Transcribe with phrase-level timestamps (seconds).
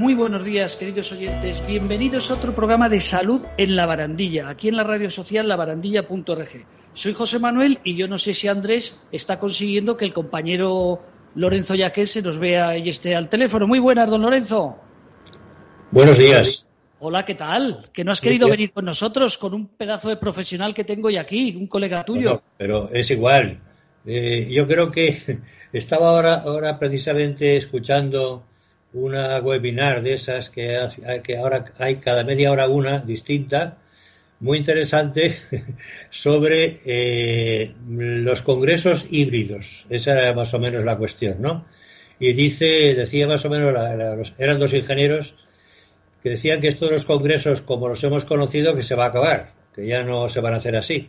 [0.00, 1.62] Muy buenos días, queridos oyentes.
[1.66, 6.64] Bienvenidos a otro programa de salud en la barandilla, aquí en la radio social labarandilla.org.
[6.94, 11.02] Soy José Manuel y yo no sé si Andrés está consiguiendo que el compañero
[11.34, 13.66] Lorenzo Yaquel se nos vea y esté al teléfono.
[13.66, 14.78] Muy buenas, don Lorenzo.
[15.90, 16.66] Buenos días.
[17.00, 17.90] Hola, ¿qué tal?
[17.92, 21.20] Que no has querido venir con nosotros, con un pedazo de profesional que tengo yo
[21.20, 22.42] aquí, un colega tuyo.
[22.56, 23.60] pero es igual.
[24.06, 25.40] Eh, yo creo que
[25.74, 28.46] estaba ahora, ahora precisamente escuchando
[28.92, 30.88] una webinar de esas que,
[31.22, 33.78] que ahora hay cada media hora una distinta
[34.40, 35.36] muy interesante
[36.10, 39.86] sobre eh, los congresos híbridos.
[39.90, 41.66] Esa era más o menos la cuestión, ¿no?
[42.18, 45.34] Y dice, decía más o menos, eran dos ingenieros
[46.22, 49.52] que decían que estos los congresos, como los hemos conocido, que se va a acabar,
[49.74, 51.08] que ya no se van a hacer así,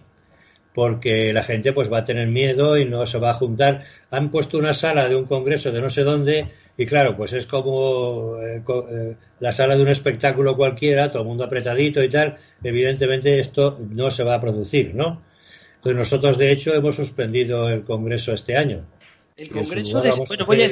[0.74, 3.84] porque la gente pues va a tener miedo y no se va a juntar.
[4.10, 7.46] Han puesto una sala de un congreso de no sé dónde y claro, pues es
[7.46, 12.38] como eh, eh, la sala de un espectáculo cualquiera, todo el mundo apretadito y tal.
[12.64, 15.22] Evidentemente esto no se va a producir, ¿no?
[15.76, 18.86] Entonces nosotros, de hecho, hemos suspendido el Congreso este año.
[19.36, 20.12] El Congreso de...
[20.46, 20.64] Bueno,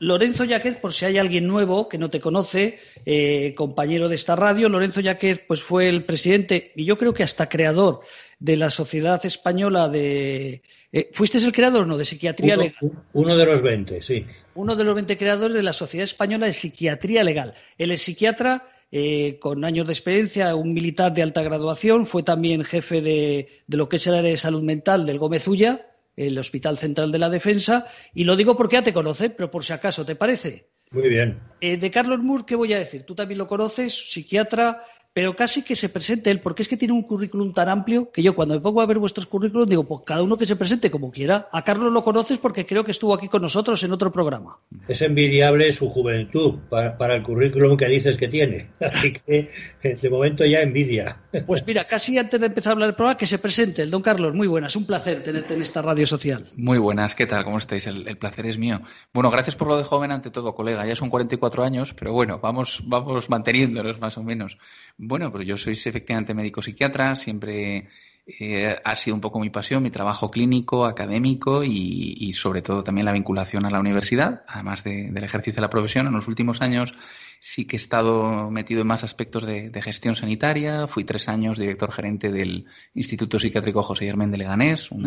[0.00, 4.36] Lorenzo Yaquez, por si hay alguien nuevo que no te conoce, eh, compañero de esta
[4.36, 8.00] radio, Lorenzo Yaquez pues fue el presidente y yo creo que hasta creador
[8.38, 10.62] de la Sociedad Española de...
[10.92, 11.98] Eh, ¿Fuiste el creador no?
[11.98, 12.92] De Psiquiatría uno, Legal.
[13.12, 14.24] Uno de los 20, sí.
[14.54, 17.54] Uno de los 20 creadores de la Sociedad Española de Psiquiatría Legal.
[17.76, 22.64] Él es psiquiatra eh, con años de experiencia, un militar de alta graduación, fue también
[22.64, 25.84] jefe de, de lo que es el área de salud mental del Gómez Ulla,
[26.18, 29.64] el Hospital Central de la Defensa, y lo digo porque ya te conoce, pero por
[29.64, 30.70] si acaso, ¿te parece?
[30.90, 31.40] Muy bien.
[31.60, 33.04] Eh, de Carlos Moore, ¿qué voy a decir?
[33.04, 36.94] Tú también lo conoces, psiquiatra, pero casi que se presente él, porque es que tiene
[36.94, 40.02] un currículum tan amplio que yo cuando me pongo a ver vuestros currículums digo, pues
[40.04, 41.48] cada uno que se presente como quiera.
[41.52, 44.58] A Carlos lo conoces porque creo que estuvo aquí con nosotros en otro programa.
[44.86, 48.70] Es envidiable su juventud para, el currículum que dices que tiene.
[48.80, 49.50] Así que
[49.82, 51.16] de momento ya envidia.
[51.46, 54.02] Pues mira, casi antes de empezar a hablar del programa, que se presente el don
[54.02, 54.34] Carlos.
[54.34, 56.46] Muy buenas, un placer tenerte en esta radio social.
[56.56, 57.44] Muy buenas, ¿qué tal?
[57.44, 57.86] ¿Cómo estáis?
[57.86, 58.80] El, placer es mío.
[59.12, 60.86] Bueno, gracias por lo de joven ante todo, colega.
[60.86, 64.58] Ya son 44 años, pero bueno, vamos, vamos manteniéndolos más o menos.
[64.98, 67.88] Bueno, pues yo soy efectivamente médico psiquiatra, siempre
[68.26, 73.04] eh, ha sido un poco mi pasión, mi trabajo clínico, académico y, sobre todo también
[73.04, 76.08] la vinculación a la universidad, además del ejercicio de la profesión.
[76.08, 76.92] En los últimos años
[77.38, 80.88] sí que he estado metido en más aspectos de, gestión sanitaria.
[80.88, 85.06] Fui tres años director gerente del Instituto Psiquiátrico José Germán de Leganés, un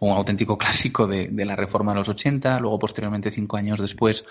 [0.00, 2.60] auténtico clásico de, de, la reforma de los 80.
[2.60, 4.24] Luego, posteriormente, cinco años después,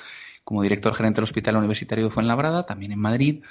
[0.44, 3.42] como director gerente del Hospital Universitario de Fuenlabrada, también en Madrid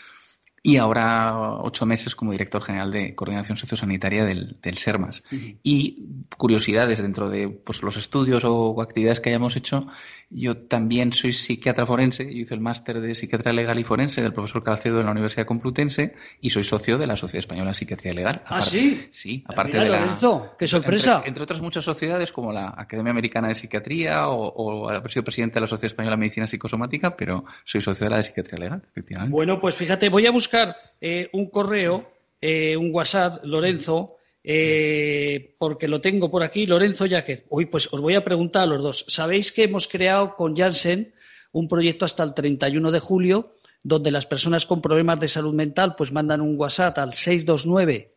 [0.67, 5.23] y ahora ocho meses como director general de coordinación sociosanitaria del, del SERMAS.
[5.63, 6.03] Y
[6.37, 9.87] curiosidades dentro de pues, los estudios o actividades que hayamos hecho,
[10.29, 14.33] yo también soy psiquiatra forense, yo hice el máster de psiquiatría legal y forense del
[14.33, 18.13] profesor Calcedo de la Universidad Complutense y soy socio de la Sociedad Española de Psiquiatría
[18.13, 18.43] Legal.
[18.47, 19.09] ¿Ah, sí?
[19.13, 20.19] Sí, aparte de la...
[20.59, 21.23] ¡Qué sorpresa!
[21.25, 25.55] Entre, otras muchas sociedades como la Academia Americana de Psiquiatría o, o haber sido presidente
[25.55, 28.83] de la Sociedad Española de Medicina Psicosomática, pero soy socio de la de Psiquiatría Legal,
[28.91, 29.33] efectivamente.
[29.33, 32.11] Bueno, pues fíjate, voy a buscar eh, un correo,
[32.41, 34.16] eh, un WhatsApp, Lorenzo,
[34.49, 37.45] eh, porque lo tengo por aquí, Lorenzo Yaquez.
[37.49, 39.05] Hoy pues os voy a preguntar a los dos.
[39.09, 41.13] Sabéis que hemos creado con Janssen
[41.51, 43.53] un proyecto hasta el 31 de julio
[43.83, 48.15] donde las personas con problemas de salud mental pues mandan un WhatsApp al 629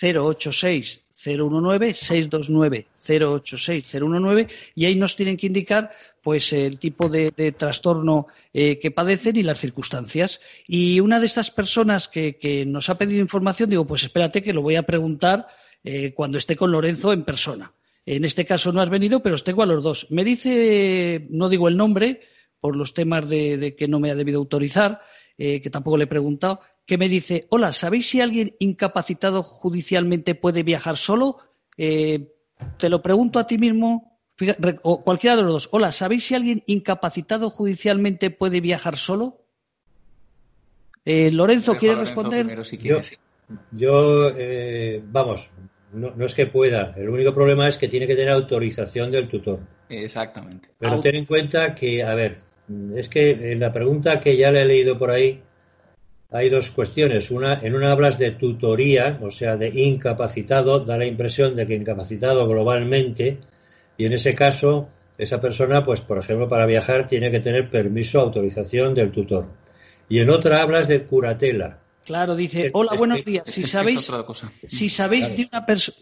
[0.00, 5.90] 086 019 629 086 019 y ahí nos tienen que indicar
[6.22, 10.40] pues el tipo de, trastorno eh, que padecen y las circunstancias.
[10.68, 14.62] Y una de estas personas que, nos ha pedido información, digo, pues espérate que lo
[14.62, 15.48] voy a preguntar
[15.84, 17.72] eh, cuando esté con Lorenzo en persona.
[18.06, 20.06] En este caso no has venido, pero os tengo a los dos.
[20.10, 22.20] Me dice, no digo el nombre,
[22.60, 25.00] por los temas de, que no me ha debido autorizar,
[25.38, 30.34] eh, que tampoco le he preguntado, que me dice, hola, ¿sabéis si alguien incapacitado judicialmente
[30.34, 31.38] puede viajar solo?
[31.76, 32.28] Eh,
[32.78, 34.20] te lo pregunto a ti mismo,
[34.82, 35.68] o cualquiera de los dos.
[35.72, 39.38] Hola, ¿sabéis si alguien incapacitado judicialmente puede viajar solo?
[41.04, 42.62] Lorenzo, ¿quieres responder?
[43.72, 44.30] yo
[45.10, 45.50] vamos,
[45.92, 49.28] no, no, es que pueda, el único problema es que tiene que tener autorización del
[49.28, 49.60] tutor.
[49.88, 50.68] Exactamente.
[50.78, 52.38] Pero ten en cuenta que, a ver,
[52.94, 55.42] es que en la pregunta que ya le he leído por ahí,
[56.30, 57.30] hay dos cuestiones.
[57.30, 61.74] Una, en una hablas de tutoría, o sea, de incapacitado, da la impresión de que
[61.74, 63.38] incapacitado globalmente,
[63.98, 68.20] y en ese caso, esa persona, pues, por ejemplo, para viajar tiene que tener permiso,
[68.20, 69.46] autorización del tutor.
[70.08, 73.44] Y en otra hablas de curatela, Claro, dice, hola, buenos días.
[73.46, 74.10] Si sabéis,
[74.68, 75.96] si sabéis de una persona...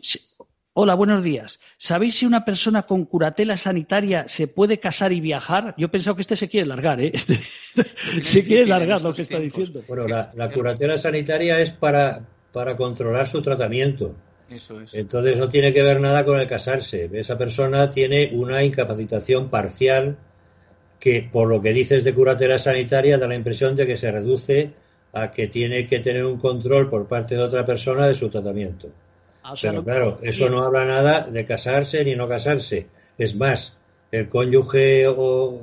[0.73, 1.58] Hola, buenos días.
[1.76, 5.75] ¿Sabéis si una persona con curatela sanitaria se puede casar y viajar?
[5.76, 7.12] Yo he pensado que este se quiere largar, ¿eh?
[7.14, 7.38] Este
[8.23, 9.82] se quiere largar lo que está diciendo.
[9.88, 14.14] Bueno, la, curatela sanitaria es para, para controlar su tratamiento.
[14.49, 14.94] Eso es.
[14.94, 17.11] Entonces no tiene que ver nada con el casarse.
[17.12, 20.19] Esa persona tiene una incapacitación parcial
[21.00, 24.73] que, por lo que dices de curatela sanitaria, da la impresión de que se reduce
[25.12, 28.88] a que tiene que tener un control por parte de otra persona de su tratamiento.
[29.42, 32.86] Ah, Pero claro, eso no habla nada de casarse ni no casarse.
[33.16, 33.76] Es más,
[34.12, 35.62] el cónyuge o,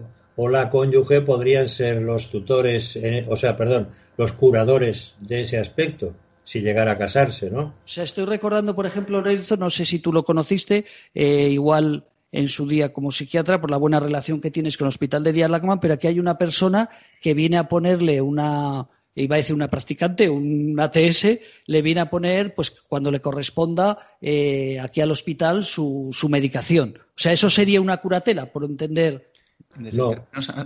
[0.49, 6.61] la cónyuge podrían ser los tutores, o sea, perdón, los curadores de ese aspecto si
[6.61, 7.61] llegara a casarse, ¿no?
[7.61, 12.05] O sea, estoy recordando, por ejemplo, Lorenzo, no sé si tú lo conociste, eh, igual
[12.31, 15.33] en su día como psiquiatra por la buena relación que tienes con el Hospital de
[15.33, 16.89] Díaz Lacman, pero aquí hay una persona
[17.21, 18.87] que viene a ponerle una,
[19.23, 24.15] iba a decir una practicante, un ATS, le viene a poner, pues cuando le corresponda,
[24.21, 26.97] eh, aquí al hospital su, su medicación.
[26.99, 29.31] O sea, eso sería una curatela, por entender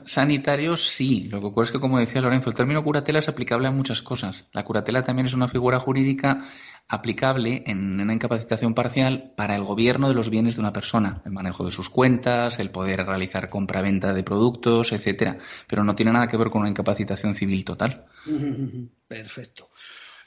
[0.06, 1.28] sanitarios sí.
[1.30, 4.02] Lo que ocurre es que, como decía Lorenzo, el término curatela es aplicable a muchas
[4.02, 4.48] cosas.
[4.54, 6.46] La curatela también es una figura jurídica
[6.88, 11.32] aplicable en una incapacitación parcial para el gobierno de los bienes de una persona, el
[11.32, 15.38] manejo de sus cuentas, el poder realizar compra-venta de productos, etcétera.
[15.68, 18.06] Pero no tiene nada que ver con una incapacitación civil total.
[19.08, 19.70] Perfecto.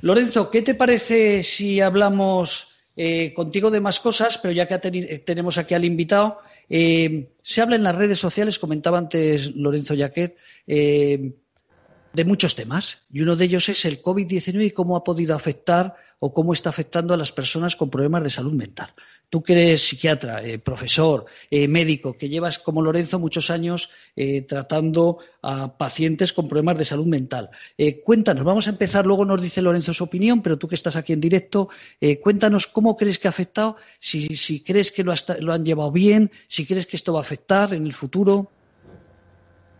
[0.00, 4.78] Lorenzo, ¿qué te parece si hablamos eh, contigo de más cosas, pero ya que
[5.24, 6.40] tenemos aquí al invitado?
[6.68, 10.36] Eh, se habla en las redes sociales, comentaba antes Lorenzo Yaquet,
[10.66, 11.34] eh,
[12.12, 15.96] de muchos temas y uno de ellos es el COVID-19 y cómo ha podido afectar
[16.20, 18.94] o cómo está afectando a las personas con problemas de salud mental.
[19.28, 24.42] Tú que eres psiquiatra, eh, profesor, eh, médico, que llevas como Lorenzo muchos años eh,
[24.42, 27.50] tratando a pacientes con problemas de salud mental.
[28.04, 31.12] cuéntanos, vamos a empezar, luego nos dice Lorenzo su opinión, pero tú que estás aquí
[31.12, 31.68] en directo,
[32.22, 36.30] cuéntanos cómo crees que ha afectado, si, si crees que lo, lo han llevado bien,
[36.48, 38.50] si crees que esto va a afectar en el futuro.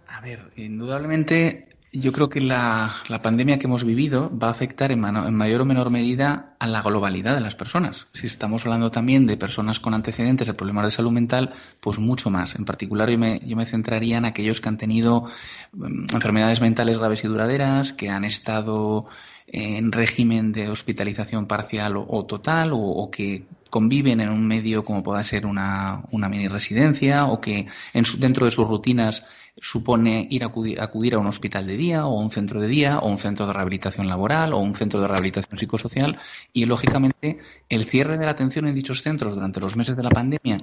[0.09, 2.93] A ver, indudablemente yo creo que la,
[3.23, 7.35] pandemia que hemos vivido va a afectar en, mayor o menor medida a la globalidad
[7.35, 8.09] de las personas.
[8.13, 12.31] Si estamos hablando también de personas con antecedentes de problemas de salud mental, pues mucho
[12.31, 12.57] más.
[12.57, 15.29] En particular, yo me, yo me centraría en aquellos que han tenido
[15.73, 19.07] mm, enfermedades mentales graves y duraderas, que han estado
[19.47, 25.23] en régimen de hospitalización parcial o, total, o, que conviven en un medio como pueda
[25.23, 29.25] ser una, mini residencia, o que en dentro de sus rutinas
[29.61, 33.09] supone ir a acudir, a un hospital de día o un centro de día o
[33.09, 36.19] un centro de rehabilitación laboral o un centro de rehabilitación psicosocial.
[36.53, 37.39] Y lógicamente
[37.69, 40.59] el cierre de la atención en dichos centros durante los meses de la pandemia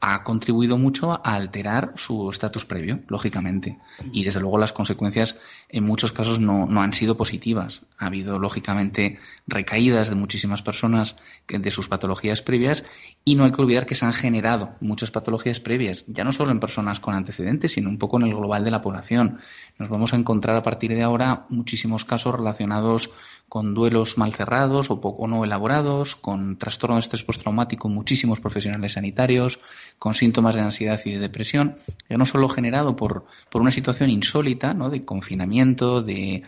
[0.00, 3.78] ha contribuido mucho a alterar su estatus previo, lógicamente.
[4.12, 5.36] Y desde luego las consecuencias
[5.68, 7.82] en muchos casos no, no, han sido positivas.
[7.98, 11.16] Ha habido, lógicamente, recaídas de muchísimas personas
[11.48, 12.84] de sus patologías previas
[13.24, 16.52] y no hay que olvidar que se han generado muchas patologías previas, ya no solo
[16.52, 19.40] en personas con antecedentes, sino un poco en el global de la población.
[19.78, 23.10] Nos vamos a encontrar a partir de ahora muchísimos casos relacionados
[23.48, 28.94] con duelos mal cerrados o poco no elaborados, con trastorno de estrés postraumático, muchísimos profesionales
[28.94, 29.60] sanitarios,
[29.98, 31.76] con síntomas de ansiedad y de depresión,
[32.08, 34.90] ya no solo generado por, por una situación insólita, ¿no?
[34.90, 36.42] de confinamiento, de,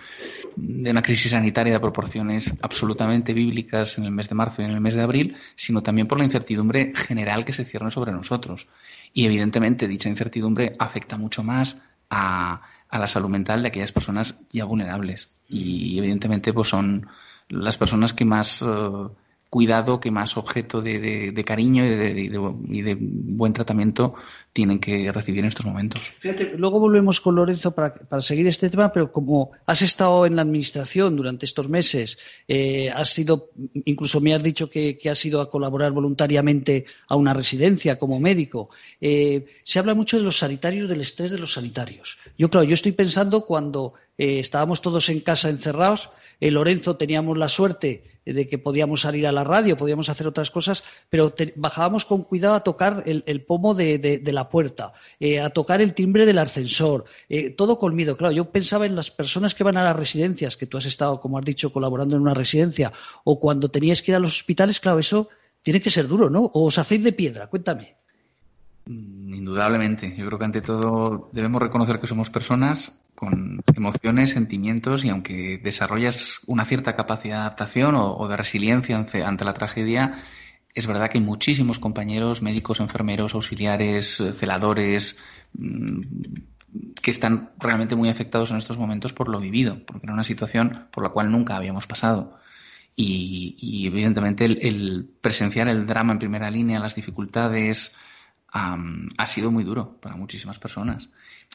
[0.57, 4.73] de una crisis sanitaria de proporciones absolutamente bíblicas en el mes de marzo y en
[4.73, 8.69] el mes de abril, sino también por la incertidumbre general que se cierne sobre nosotros.
[9.15, 11.79] Y evidentemente dicha incertidumbre afecta mucho más
[12.11, 17.07] a, a la salud mental de aquellas personas ya vulnerables y evidentemente pues son
[17.49, 18.67] las personas que más eh,
[19.51, 22.21] cuidado, que más objeto de, de, cariño y de,
[22.69, 24.15] y de, buen tratamiento
[24.53, 26.13] tienen que recibir en estos momentos.
[26.21, 30.37] Fíjate, luego volvemos con Lorenzo para, para seguir este tema, pero como has estado en
[30.37, 33.51] la administración durante estos meses, eh, has sido,
[33.87, 38.21] incluso me has dicho que, que, has ido a colaborar voluntariamente a una residencia como
[38.21, 38.69] médico.
[39.01, 42.19] Eh, se habla mucho de los sanitarios, del estrés de los sanitarios.
[42.37, 47.49] Yo, claro, yo estoy pensando cuando eh, estábamos todos en casa encerrados, Lorenzo teníamos la
[47.49, 52.25] suerte de que podíamos salir a la radio, podíamos hacer otras cosas, pero bajábamos con
[52.25, 57.05] cuidado a tocar el, pomo de, la puerta, eh, a tocar el timbre del ascensor,
[57.57, 58.17] todo con miedo.
[58.17, 61.21] Claro, yo pensaba en las personas que van a las residencias, que tú has estado,
[61.21, 62.93] como has dicho, colaborando en una residencia,
[63.25, 65.29] o cuando tenías que ir a los hospitales, claro, eso
[65.63, 66.45] tiene que ser duro, ¿no?
[66.55, 67.99] O os hacéis de piedra, cuéntame.
[68.89, 70.15] Mm, indudablemente.
[70.17, 75.59] Yo creo que ante todo debemos reconocer que somos personas con emociones, sentimientos y aunque
[75.59, 80.21] desarrollas una cierta capacidad de adaptación o, de resiliencia ante, la tragedia,
[80.75, 85.17] es verdad que hay muchísimos compañeros, médicos, enfermeros, auxiliares, celadores,
[85.53, 86.01] mm,
[87.03, 90.87] que están realmente muy afectados en estos momentos por lo vivido, porque era una situación
[90.93, 92.39] por la cual nunca habíamos pasado.
[93.01, 97.95] y, evidentemente el, presenciar el drama en primera línea, las dificultades,
[98.53, 101.09] ha sido muy duro para muchísimas personas.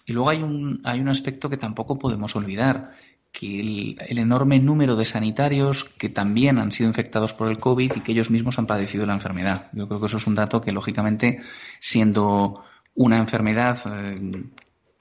[0.06, 2.94] Y luego hay un, hay un aspecto que tampoco podemos olvidar,
[3.34, 8.00] que el, enorme número de sanitarios que también han sido infectados por el COVID y
[8.02, 9.70] que ellos mismos han padecido la enfermedad.
[9.74, 11.42] Yo creo que eso es un dato que, lógicamente,
[11.80, 14.44] siendo una enfermedad eh,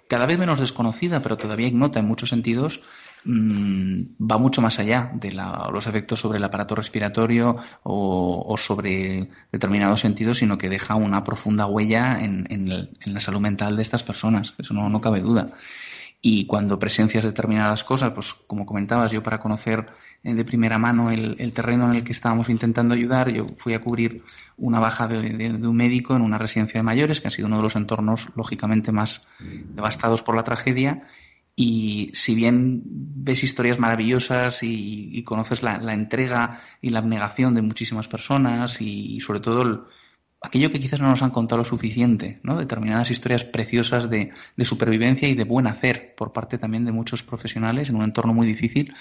[0.09, 2.83] cada vez menos desconocida, pero todavía ignota en muchos sentidos,
[3.25, 10.01] mm, va mucho más allá de los efectos sobre el aparato respiratorio o, sobre determinados
[10.01, 14.55] sentidos, sino que deja una profunda huella en, la salud mental de estas personas.
[14.59, 15.47] Eso no, no cabe duda.
[16.25, 19.87] Y cuando presencias determinadas cosas, pues como comentabas, yo para conocer
[20.23, 23.81] eh, de primera mano el, terreno en el que estábamos intentando ayudar, yo fui a
[23.81, 24.23] cubrir
[24.57, 27.65] una baja de, un médico en una residencia de mayores, que ha sido uno de
[27.65, 31.03] los entornos lógicamente más devastados por la tragedia.
[31.55, 38.09] Y si bien ves historias maravillosas y, conoces la, entrega y la abnegación de muchísimas
[38.09, 39.81] personas y, y sobre todo el,
[40.43, 42.59] aquello que quizás no nos han contado lo suficiente, ¿no?
[42.59, 44.31] Determinadas historias preciosas de,
[44.65, 48.47] supervivencia y de buen hacer por parte también de muchos profesionales en un entorno muy
[48.47, 48.95] difícil.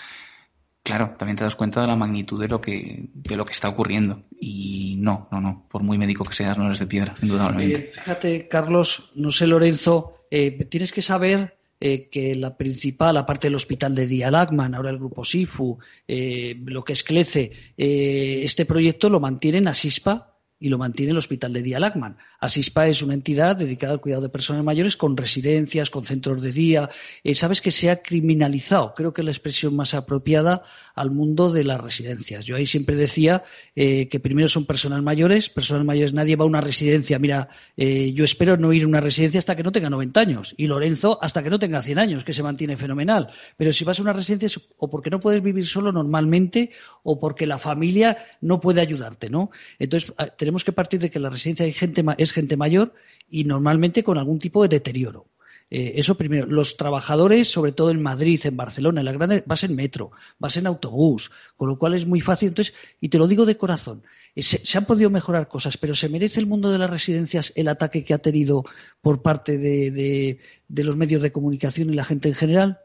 [0.84, 3.70] Claro, también te das cuenta de la magnitud de lo que, de lo que está
[3.70, 4.24] ocurriendo.
[4.40, 7.90] Y no, no, no, por muy médico que seas, no eres de piedra, indudablemente.
[7.90, 13.48] Eh, fíjate, Carlos, no sé, Lorenzo, eh, tienes que saber eh, que la principal, aparte
[13.48, 19.20] del hospital de Dialagman, ahora el grupo SIFU, lo que es CLECE, este proyecto lo
[19.20, 20.31] mantienen a SISPA
[20.62, 22.18] y lo mantiene el Hospital de Día Lagman.
[22.40, 26.52] Asispa es una entidad dedicada al cuidado de personas mayores con residencias, con centros de
[26.52, 26.90] día.
[27.24, 30.64] Eh, sabes que se ha criminalizado, creo que es la expresión más apropiada
[30.94, 32.46] al mundo de las residencias.
[32.46, 33.44] Yo ahí siempre decía
[33.76, 37.18] eh, que primero son personas mayores, personas mayores, nadie va a una residencia.
[37.18, 40.54] Mira, eh, yo espero no ir a una residencia hasta que no tenga 90 años
[40.58, 43.30] y Lorenzo hasta que no tenga 100 años, que se mantiene fenomenal.
[43.58, 46.70] Pero si vas a una residencia es o porque no puedes vivir solo normalmente
[47.02, 49.50] o porque la familia no puede ayudarte, ¿no?
[49.80, 52.94] Entonces, ah, tenemos que partir de que la residencia hay gente, es gente mayor
[53.30, 55.28] y normalmente con algún tipo de deterioro.
[55.70, 56.46] Eh, eso primero.
[56.46, 60.58] Los trabajadores, sobre todo en Madrid, en Barcelona, en la grande, vas en metro, vas
[60.58, 62.50] en autobús, con lo cual es muy fácil.
[62.50, 64.04] Entonces, y te lo digo de corazón,
[64.36, 67.70] eh, se, han podido mejorar cosas, pero ¿se merece el mundo de las residencias el
[67.70, 68.66] ataque que ha tenido
[69.00, 72.80] por parte de los medios de comunicación y la gente en general?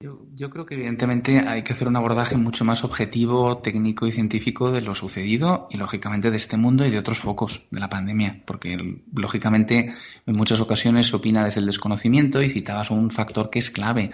[0.00, 4.70] Yo, creo que evidentemente hay que hacer un abordaje mucho más objetivo, técnico y científico
[4.70, 8.42] de lo sucedido y lógicamente de este mundo y de otros focos de la pandemia,
[8.44, 9.94] porque lógicamente
[10.26, 14.10] en muchas ocasiones se opina desde el desconocimiento y citabas un factor que es clave.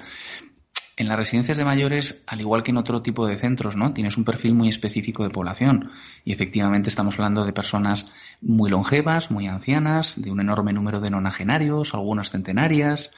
[0.97, 3.95] En las residencias de mayores, al igual que en otro tipo de centros, ¿no?
[3.95, 5.91] Tienes un perfil muy específico de población
[6.25, 8.07] y efectivamente estamos hablando de personas
[8.43, 13.11] muy longevas, muy ancianas, de un enorme número de nonagenarios, algunas centenarias,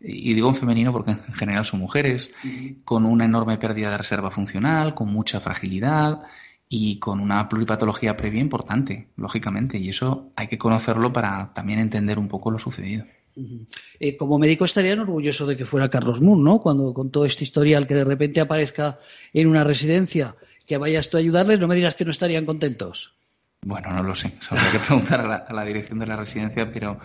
[0.00, 2.30] y digo en femenino porque en general son mujeres,
[2.84, 6.22] con una enorme pérdida de reserva funcional, con mucha fragilidad
[6.68, 12.18] y con una pluripatología previa importante, lógicamente, y eso hay que conocerlo para también entender
[12.18, 13.04] un poco lo sucedido.
[14.00, 16.60] Eh, como médico estarían orgulloso de que fuera Carlos Moon, ¿no?
[16.60, 18.98] Cuando con todo este historial que de repente aparezca
[19.32, 20.34] en una residencia,
[20.66, 23.14] que vayas tú a ayudarles, no me digas que no estarían contentos.
[23.62, 24.32] Bueno, no lo sé.
[24.50, 26.98] Habría que preguntar a la dirección de la residencia, pero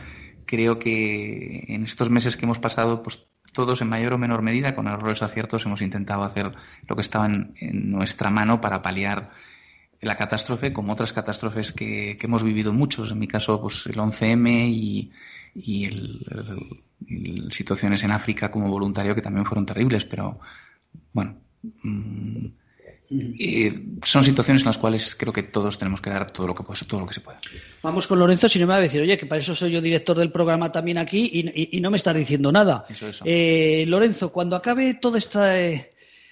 [0.45, 4.75] creo que en estos meses que hemos pasado, pues todos en mayor o menor medida,
[4.75, 6.51] con errores o aciertos, hemos intentado hacer
[6.87, 7.53] lo que estaba en,
[7.91, 9.31] nuestra mano para paliar
[10.01, 13.11] la catástrofe, como otras catástrofes que, hemos vivido muchos.
[13.11, 15.11] En mi caso, pues el 11M y,
[17.51, 20.39] situaciones en África como voluntario que también fueron terribles, pero
[21.13, 21.35] bueno.
[23.13, 26.63] Mm, son situaciones en las cuales creo que todos tenemos que dar todo lo que,
[26.87, 27.39] todo lo que se pueda.
[27.83, 29.81] Vamos con Lorenzo, si no me va a decir, oye, que para eso soy yo
[29.81, 32.87] director del programa también aquí y, no me estás diciendo nada.
[33.23, 35.91] Eh, Lorenzo, cuando acabe todo esta, eh,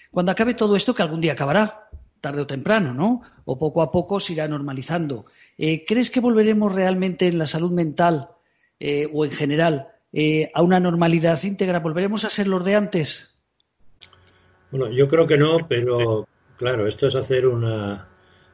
[0.10, 1.88] cuando acabe todo esto, que algún día acabará,
[2.20, 3.22] tarde o temprano, ¿no?
[3.46, 5.28] O poco a poco se irá normalizando.
[5.60, 8.30] Eh, ¿Crees que volveremos realmente en la salud mental
[9.14, 9.90] o en general
[10.56, 11.80] a una normalidad íntegra?
[11.80, 13.36] ¿Volveremos a ser los de antes?
[14.72, 16.26] Bueno, yo creo que no, pero
[16.62, 18.08] Claro, esto es hacer una,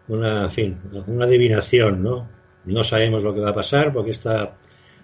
[0.07, 2.29] una, fin, una adivinación, ¿no?
[2.63, 4.55] No sabemos lo que va a pasar porque esta,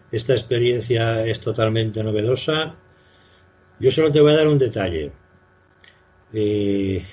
[0.10, 2.74] esta experiencia es totalmente novedosa.
[3.78, 5.12] Yo solo te voy a dar un detalle.
[6.32, 7.06] Eh,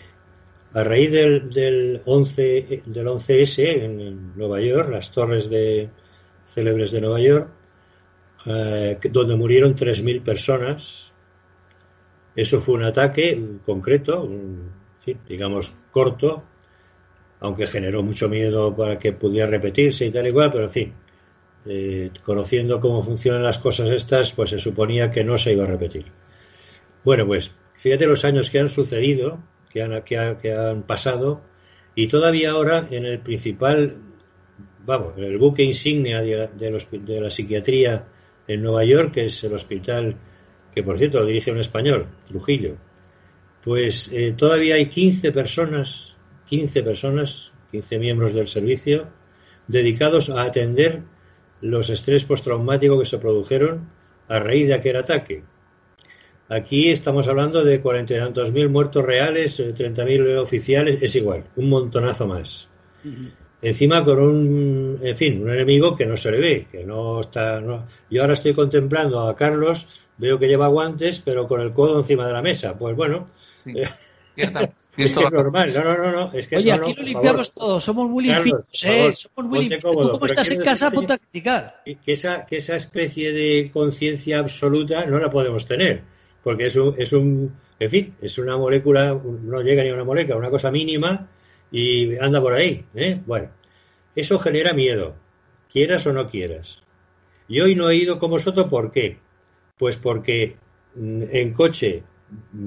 [0.74, 5.90] a raíz del, del, 11, del 11S en Nueva York, las torres de,
[6.46, 7.48] célebres de Nueva York,
[8.46, 11.10] eh, donde murieron 3.000 personas,
[12.36, 14.30] eso fue un ataque concreto,
[15.28, 16.44] digamos, corto,
[17.40, 20.92] aunque generó mucho miedo para que pudiera repetirse y tal y cual, pero en fin,
[21.66, 25.68] eh, conociendo cómo funcionan las cosas estas, pues se suponía que no se iba a
[25.68, 26.06] repetir.
[27.04, 29.38] Bueno, pues fíjate los años que han sucedido,
[29.70, 31.42] que han, que, han pasado,
[31.94, 33.96] Y todavía ahora en el principal,
[34.86, 38.06] vamos, en el buque insignia de, de la psiquiatría
[38.46, 40.16] en Nueva York, que es el hospital
[40.74, 42.76] que por cierto lo dirige un español, Trujillo,
[43.64, 46.14] pues eh, todavía hay 15 personas,
[46.48, 49.08] 15 personas, 15 miembros del servicio,
[49.66, 51.02] dedicados a atender
[51.60, 53.88] los estrés postraumáticos que se produjeron
[54.28, 55.42] a raíz de aquel ataque.
[56.48, 61.14] Aquí estamos hablando de cuarenta y tantos mil muertos reales, eh, treinta mil oficiales, es
[61.14, 62.68] igual, un montonazo más.
[63.62, 67.60] Encima con un, en fin, un enemigo que no se le ve, que no está.
[67.60, 67.86] No...
[68.10, 69.86] Yo ahora estoy contemplando a Carlos,
[70.16, 72.76] veo que lleva guantes, pero con el codo encima de la mesa.
[72.76, 73.26] Pues bueno,
[73.66, 73.88] eh,
[74.96, 76.32] es que es normal, no, no, no, no.
[76.32, 79.12] Es que, Oye, aquí lo limpiamos todo, somos muy limpios, ¿eh?
[79.14, 79.82] Somos muy limpios.
[79.82, 80.90] ¿Cómo estás en casa?
[80.90, 81.82] Ponte a criticar.
[81.84, 86.02] Que esa, que esa especie de conciencia absoluta no la podemos tener,
[86.42, 90.04] porque es un, es un, en fin, es una molécula, no llega ni a una
[90.04, 91.28] molécula, una cosa mínima
[91.70, 93.20] y anda por ahí, ¿eh?
[93.26, 93.48] Bueno,
[94.14, 95.14] eso genera miedo,
[95.72, 96.82] quieras o no quieras.
[97.48, 99.18] Y hoy no he ido con vosotros, ¿por qué?
[99.78, 100.56] Pues porque
[100.94, 102.02] mm, en coche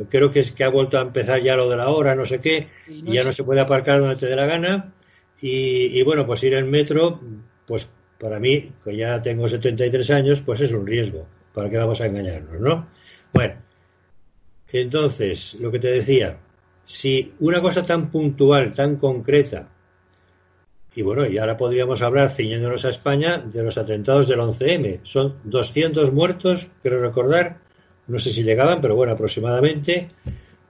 [0.10, 2.39] creo que es que ha vuelto a empezar ya lo de la hora, no sé
[2.39, 4.93] qué, y, ya no se puede aparcar donde te dé la gana.
[5.41, 7.20] Y, bueno, pues ir en metro,
[7.65, 11.27] pues para mí, que ya tengo 73 años, pues es un riesgo.
[11.53, 12.88] ¿Para qué vamos a engañarnos, no?
[13.34, 13.55] Bueno,
[14.72, 16.38] entonces, lo que te decía,
[16.86, 19.67] si una cosa tan puntual, tan concreta,
[20.96, 25.00] y bueno, y ahora podríamos hablar, ciñéndonos a España, de los atentados del 11M.
[25.03, 27.58] Son 200 muertos, quiero recordar,
[28.07, 30.10] no sé si llegaban, pero bueno, aproximadamente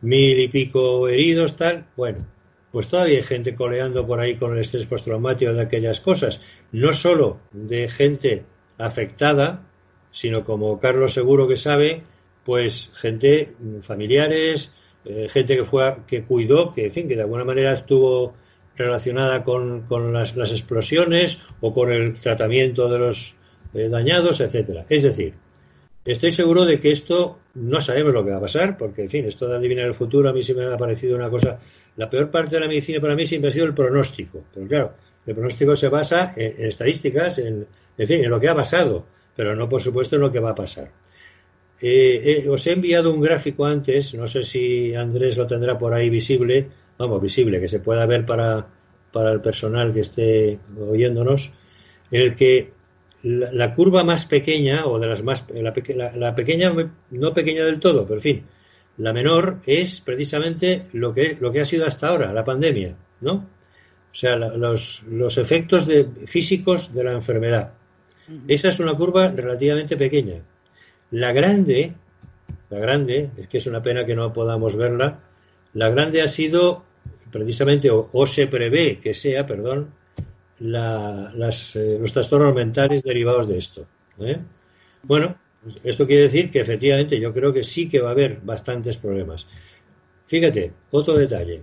[0.02, 1.86] mil y pico heridos, tal.
[1.96, 2.26] Bueno,
[2.72, 6.42] pues todavía hay gente coleando por ahí con el estrés postraumático de aquellas cosas.
[6.72, 8.44] No solo de gente
[8.78, 9.64] afectada,
[10.12, 12.04] sino como Carlos seguro que sabe,
[12.44, 14.74] pues gente, mm, familiares,
[15.06, 18.34] eh, gente que fue que cuidó, que en fin, que de alguna manera estuvo
[18.76, 23.36] relacionada con, con las, las, explosiones o con el tratamiento de los
[23.74, 24.86] eh, dañados, etcétera.
[24.90, 25.34] Es decir,
[26.06, 29.26] Estoy seguro de que esto no sabemos lo que va a pasar, porque, en fin,
[29.26, 31.60] esto de adivinar el futuro a mí sí me ha parecido una cosa.
[31.96, 34.44] La peor parte de la medicina para mí siempre ha sido el pronóstico.
[34.54, 34.94] Pero claro,
[35.26, 37.66] el pronóstico se basa en, estadísticas, en,
[37.98, 40.50] en, fin, en lo que ha pasado, pero no, por supuesto, en lo que va
[40.50, 40.92] a pasar.
[41.82, 45.94] Eh, eh, os he enviado un gráfico antes, no sé si Andrés lo tendrá por
[45.94, 48.68] ahí visible, vamos, visible, que se pueda ver para,
[49.12, 51.52] para el personal que esté oyéndonos,
[52.12, 52.73] en el que
[53.24, 56.74] la, curva más pequeña, o de las más, la, pequeña,
[57.12, 58.44] no pequeña del todo, pero en fin,
[58.98, 63.34] la menor es precisamente lo que, lo que ha sido hasta ahora, la pandemia, ¿no?
[64.12, 67.74] O sea, los, los, efectos de, físicos de la enfermedad.
[68.48, 70.36] Esa es una curva relativamente pequeña.
[71.12, 71.94] La grande,
[72.70, 75.20] la grande, es que es una pena que no podamos verla,
[75.74, 76.84] la grande ha sido
[77.32, 79.90] precisamente, o se prevé que sea, perdón,
[80.64, 83.86] las, eh, los trastornos mentales derivados de esto.
[84.20, 84.38] ¿eh?
[85.04, 85.36] Bueno,
[85.84, 89.46] esto quiere decir que efectivamente yo creo que sí que va a haber bastantes problemas.
[90.26, 91.62] Fíjate, otro detalle.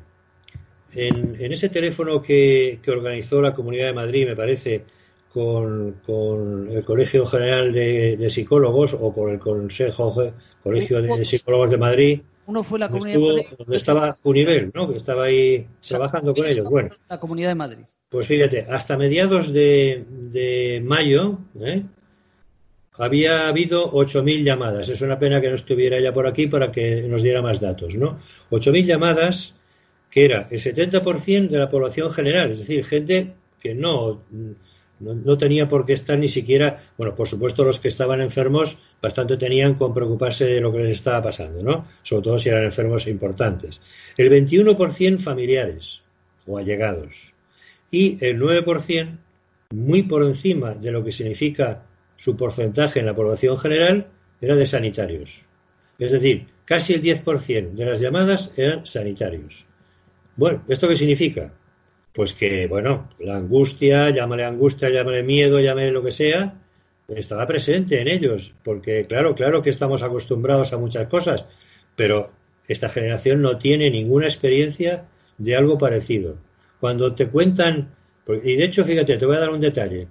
[0.92, 4.84] En, ese teléfono que, organizó la Comunidad de Madrid, me parece,
[5.32, 5.96] con,
[6.70, 10.32] el Colegio General de, Psicólogos o con el Consejo
[10.62, 13.56] Colegio de Psicólogos de Madrid, uno fue la Comunidad de Madrid.
[13.58, 14.90] Donde estaba Univel, ¿no?
[14.90, 16.68] Que estaba ahí trabajando con ellos.
[16.68, 16.90] Bueno.
[17.08, 17.84] La Comunidad de Madrid.
[18.11, 21.85] Pues fíjate, hasta mediados de, mayo ¿eh?
[22.94, 24.88] había habido 8.000 llamadas.
[24.88, 27.94] Es una pena que no estuviera ya por aquí para que nos diera más datos,
[27.94, 28.18] ¿no?
[28.51, 29.55] 8.000 llamadas,
[30.11, 34.23] que era el 70% de la población general, es decir, gente que no,
[34.99, 39.37] no, tenía por qué estar ni siquiera, bueno, por supuesto los que estaban enfermos bastante
[39.37, 41.87] tenían con preocuparse de lo que les estaba pasando, ¿no?
[42.03, 43.81] Sobre todo si eran enfermos importantes.
[44.16, 46.03] El 21% familiares
[46.49, 47.35] o allegados
[47.90, 49.18] y el 9%,
[49.72, 51.85] muy por encima de lo que significa
[52.16, 54.09] su porcentaje en la población general,
[54.40, 55.44] era de sanitarios.
[55.98, 59.66] Es decir, casi el 10% de las llamadas eran sanitarios.
[60.37, 61.53] Bueno, ¿esto qué significa?
[62.12, 66.61] Pues que, bueno, la angustia, llámale angustia, llámale miedo, llámale lo que sea,
[67.09, 71.44] estaba presente en ellos, porque claro, claro que estamos acostumbrados a muchas cosas,
[71.96, 72.31] pero
[72.68, 75.05] esta generación no tiene ninguna experiencia
[75.38, 76.37] de algo parecido.
[76.81, 77.95] Cuando te cuentan,
[78.43, 80.09] y de hecho, fíjate, te voy a dar un detalle.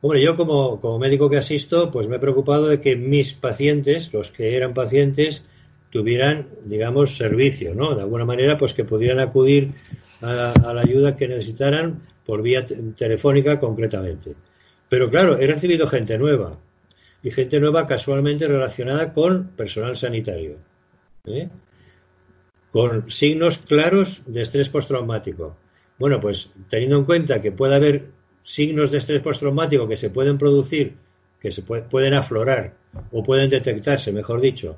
[0.00, 4.12] Hombre, yo como, como médico que asisto, pues me he preocupado de que mis pacientes,
[4.12, 5.44] los que eran pacientes,
[5.90, 7.96] tuvieran, digamos, servicio, ¿no?
[7.96, 9.72] De alguna manera, pues que pudieran acudir
[10.22, 12.64] a, a la ayuda que necesitaran por vía
[12.96, 14.36] telefónica concretamente.
[14.88, 16.58] Pero claro, he recibido gente nueva
[17.22, 20.58] y gente nueva casualmente relacionada con personal sanitario,
[21.24, 21.48] ¿eh?
[22.70, 25.56] con signos claros de estrés postraumático
[25.98, 28.04] Bueno, pues teniendo en cuenta que puede haber
[28.42, 30.94] signos de estrés postraumático que se pueden producir,
[31.40, 32.74] que se pueden aflorar
[33.10, 34.76] o pueden detectarse, mejor dicho,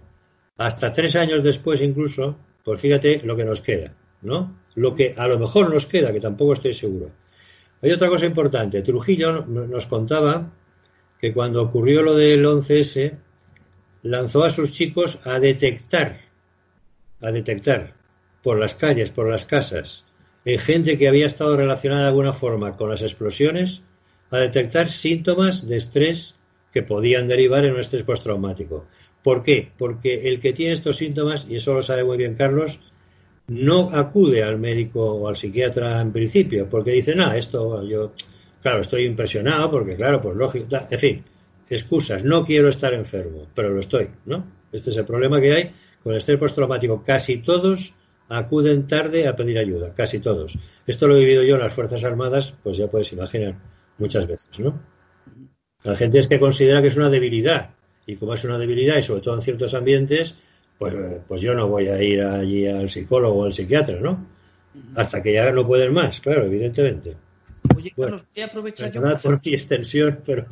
[0.56, 4.58] hasta tres años después incluso, pues fíjate lo que nos queda, ¿no?
[4.74, 7.10] Lo que a lo mejor nos queda, que tampoco estoy seguro.
[7.82, 8.82] Hay otra cosa importante.
[8.82, 10.52] Trujillo nos contaba
[11.18, 13.16] que cuando ocurrió lo del 11S,
[14.02, 16.20] lanzó a sus chicos a detectar,
[17.20, 17.94] a detectar
[18.42, 20.04] por las calles, por las casas,
[20.44, 23.82] en gente que había estado relacionada de alguna forma con las explosiones,
[24.30, 26.34] a detectar síntomas de estrés
[26.72, 28.86] que podían derivar en un estrés postraumático.
[29.22, 29.70] ¿Por qué?
[29.76, 32.80] Porque el que tiene estos síntomas, y eso lo sabe muy bien Carlos,
[33.48, 38.12] no acude al médico o al psiquiatra en principio, porque dice, no, esto yo,
[38.62, 41.24] claro, estoy impresionado, porque claro, pues lógico, en fin,
[41.68, 44.44] excusas, no quiero estar enfermo, pero lo estoy, ¿no?
[44.72, 45.72] Este es el problema que hay
[46.02, 47.02] con el estrés postraumático.
[47.04, 47.92] Casi todos
[48.30, 50.56] acuden tarde a pedir ayuda, casi todos.
[50.86, 53.56] Esto lo he vivido yo en las Fuerzas Armadas, pues ya puedes imaginar
[53.98, 54.80] muchas veces, ¿no?
[55.82, 57.70] La gente es que considera que es una debilidad,
[58.06, 60.34] y como es una debilidad, y sobre todo en ciertos ambientes,
[60.78, 60.94] pues,
[61.26, 64.26] pues yo no voy a ir allí al psicólogo o al psiquiatra, ¿no?
[64.94, 67.16] Hasta que ya no pueden más, claro, evidentemente.
[67.76, 69.02] Oye, Carlos, voy a aprovechar yo.
[69.22, 70.46] Por mi extensión, pero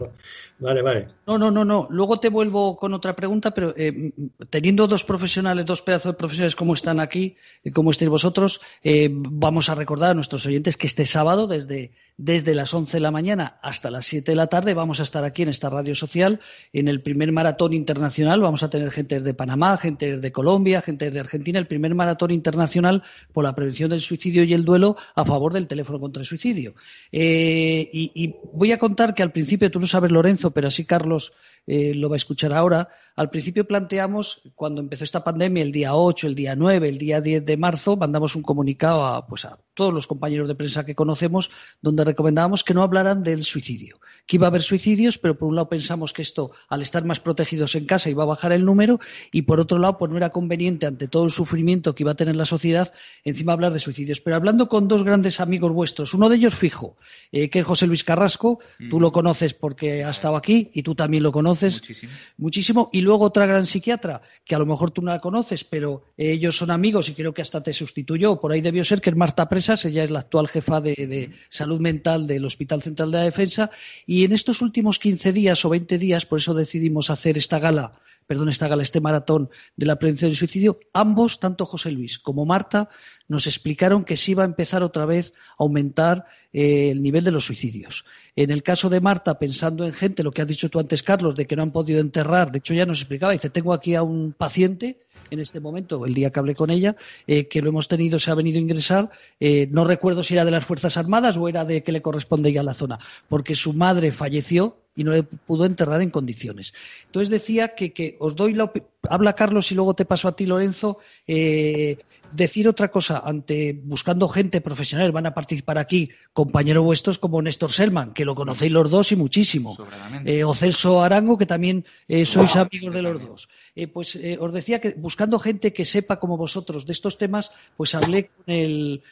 [0.60, 1.08] Vale, vale.
[1.26, 1.86] No, no, no, no.
[1.88, 4.12] Luego te vuelvo con otra pregunta, pero eh,
[4.50, 9.08] teniendo dos profesionales, dos pedazos de profesionales como están aquí y como estáis vosotros, eh,
[9.12, 13.12] vamos a recordar a nuestros oyentes que este sábado, desde, desde las 11 de la
[13.12, 16.40] mañana hasta las 7 de la tarde, vamos a estar aquí en esta radio social,
[16.72, 18.40] en el primer maratón internacional.
[18.40, 22.32] Vamos a tener gente de Panamá, gente de Colombia, gente de Argentina, el primer maratón
[22.32, 26.26] internacional por la prevención del suicidio y el duelo a favor del teléfono contra el
[26.26, 26.74] suicidio.
[27.12, 30.84] Eh, y, y voy a contar que al principio, tú lo sabes, Lorenzo, pero así
[30.84, 31.32] Carlos
[31.66, 32.88] eh, lo va a escuchar ahora.
[33.16, 37.20] Al principio planteamos, cuando empezó esta pandemia, el día 8, el día 9, el día
[37.20, 40.94] 10 de marzo, mandamos un comunicado a, pues a todos los compañeros de prensa que
[40.94, 41.50] conocemos,
[41.82, 45.56] donde recomendábamos que no hablaran del suicidio que iba a haber suicidios, pero por un
[45.56, 49.00] lado pensamos que esto, al estar más protegidos en casa, iba a bajar el número
[49.32, 52.14] y por otro lado, pues no era conveniente ante todo el sufrimiento que iba a
[52.14, 52.92] tener la sociedad,
[53.24, 54.20] encima hablar de suicidios.
[54.20, 56.98] Pero hablando con dos grandes amigos vuestros, uno de ellos fijo,
[57.32, 58.60] eh, que es José Luis Carrasco,
[58.90, 62.12] tú lo conoces porque ha estado aquí y tú también lo conoces muchísimo.
[62.36, 62.90] muchísimo.
[62.92, 66.54] Y luego otra gran psiquiatra, que a lo mejor tú no la conoces, pero ellos
[66.54, 69.48] son amigos y creo que hasta te sustituyó, por ahí debió ser, que es Marta
[69.48, 73.24] Presas, ella es la actual jefa de, de salud mental del Hospital Central de la
[73.24, 73.70] Defensa
[74.06, 77.60] y y en estos últimos 15 días o 20 días, por eso decidimos hacer esta
[77.60, 82.18] gala, perdón, esta gala, este maratón de la prevención del suicidio, ambos, tanto José Luis
[82.18, 82.88] como Marta,
[83.28, 87.30] nos explicaron que se iba a empezar otra vez a aumentar eh, el nivel de
[87.30, 88.04] los suicidios.
[88.34, 91.36] En el caso de Marta, pensando en gente, lo que has dicho tú antes, Carlos,
[91.36, 94.02] de que no han podido enterrar, de hecho ya nos explicaba, dice, tengo aquí a
[94.02, 94.98] un paciente
[95.30, 98.30] en este momento, el día que hablé con ella, eh, que lo hemos tenido, se
[98.30, 99.10] ha venido a ingresar.
[99.40, 102.52] Eh, no recuerdo si era de las Fuerzas Armadas o era de que le corresponde
[102.52, 106.74] ya a la zona, porque su madre falleció y no le pudo enterrar en condiciones.
[107.06, 108.72] Entonces decía que, que os doy la
[109.08, 111.98] habla Carlos y luego te paso a ti Lorenzo eh,
[112.32, 117.72] decir otra cosa ante buscando gente profesional van a participar aquí compañeros vuestros como Néstor
[117.72, 119.76] Selman que lo conocéis los dos y muchísimo.
[120.24, 123.48] Eh, o Celso Arango que también eh, sois amigos de los dos.
[123.92, 128.28] Pues os decía que buscando gente que sepa como vosotros de estos temas pues hablé
[128.28, 129.02] con el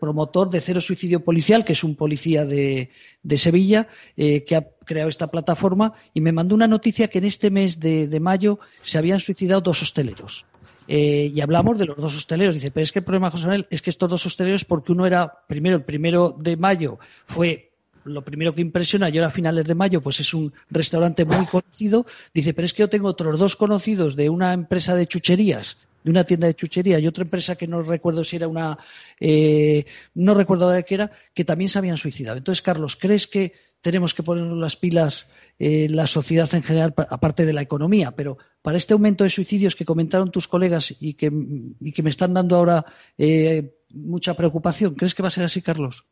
[0.00, 2.90] promotor de Cero Suicidio Policial, que es un policía de,
[3.36, 7.50] Sevilla, eh, que ha creado esta plataforma y me mandó una noticia que en este
[7.50, 10.44] mes de, mayo se habían suicidado dos hosteleros.
[10.92, 12.52] Eh, y hablamos de los dos hosteleros.
[12.52, 15.06] Dice, pero es que el problema, José Manuel, es que estos dos hosteleros, porque uno
[15.06, 17.70] era, primero, el primero de mayo fue
[18.02, 21.46] lo primero que impresiona, y ahora a finales de mayo, pues es un restaurante muy
[21.46, 22.06] conocido.
[22.34, 26.10] Dice, pero es que yo tengo otros dos conocidos de una empresa de chucherías de
[26.10, 28.78] una tienda de chuchería y otra empresa que no recuerdo si era una,
[29.20, 32.38] eh, no recuerdo de qué era, que también se habían suicidado.
[32.38, 37.46] Entonces, Carlos, ¿crees que tenemos que ponernos las pilas en la sociedad en general, aparte
[37.46, 38.12] de la economía?
[38.12, 41.30] Pero para este aumento de suicidios que comentaron tus colegas y que,
[41.80, 42.84] y que me están dando ahora
[43.16, 46.04] eh, mucha preocupación, ¿crees que va a ser así, Carlos?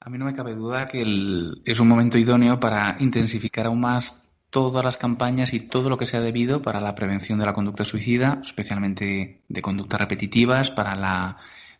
[0.00, 1.02] A mí no me cabe duda que
[1.64, 6.06] es un momento idóneo para intensificar aún más todas las campañas y todo lo que
[6.06, 11.36] sea debido para la prevención de la conducta suicida, especialmente de conductas repetitivas, para la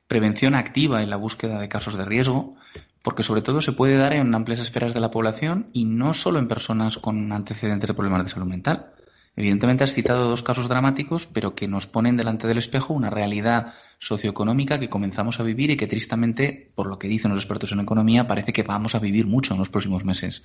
[0.07, 2.57] prevención activa en la búsqueda de casos de riesgo,
[3.03, 6.39] porque sobre todo se puede dar en amplias esferas de la población y no solo
[6.39, 8.93] en personas con antecedentes de problemas de salud mental.
[9.37, 13.75] Evidentemente has citado dos casos dramáticos, pero que nos ponen delante del espejo una realidad
[13.99, 17.81] socioeconómica que comenzamos a vivir y que tristemente, por lo que dicen los expertos en
[17.81, 20.43] economía, parece que vamos a vivir mucho en los próximos meses.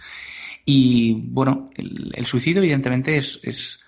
[0.66, 3.80] Y bueno, el, suicidio evidentemente es, es,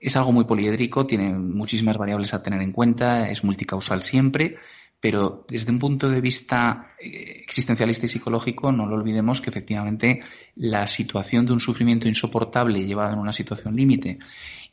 [0.00, 4.56] es algo muy poliédrico, tiene muchísimas variables a tener en cuenta, es multicausal siempre,
[5.04, 10.22] pero desde un punto de vista eh, existencialista y psicológico, no lo olvidemos que efectivamente
[10.56, 14.18] la situación de un sufrimiento insoportable llevado en una situación límite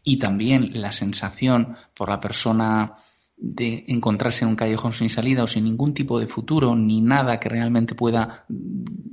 [0.05, 2.93] y también la sensación por la persona
[3.35, 7.37] de encontrarse en un callejón sin salida o sin ningún tipo de futuro ni nada
[7.37, 8.45] que realmente pueda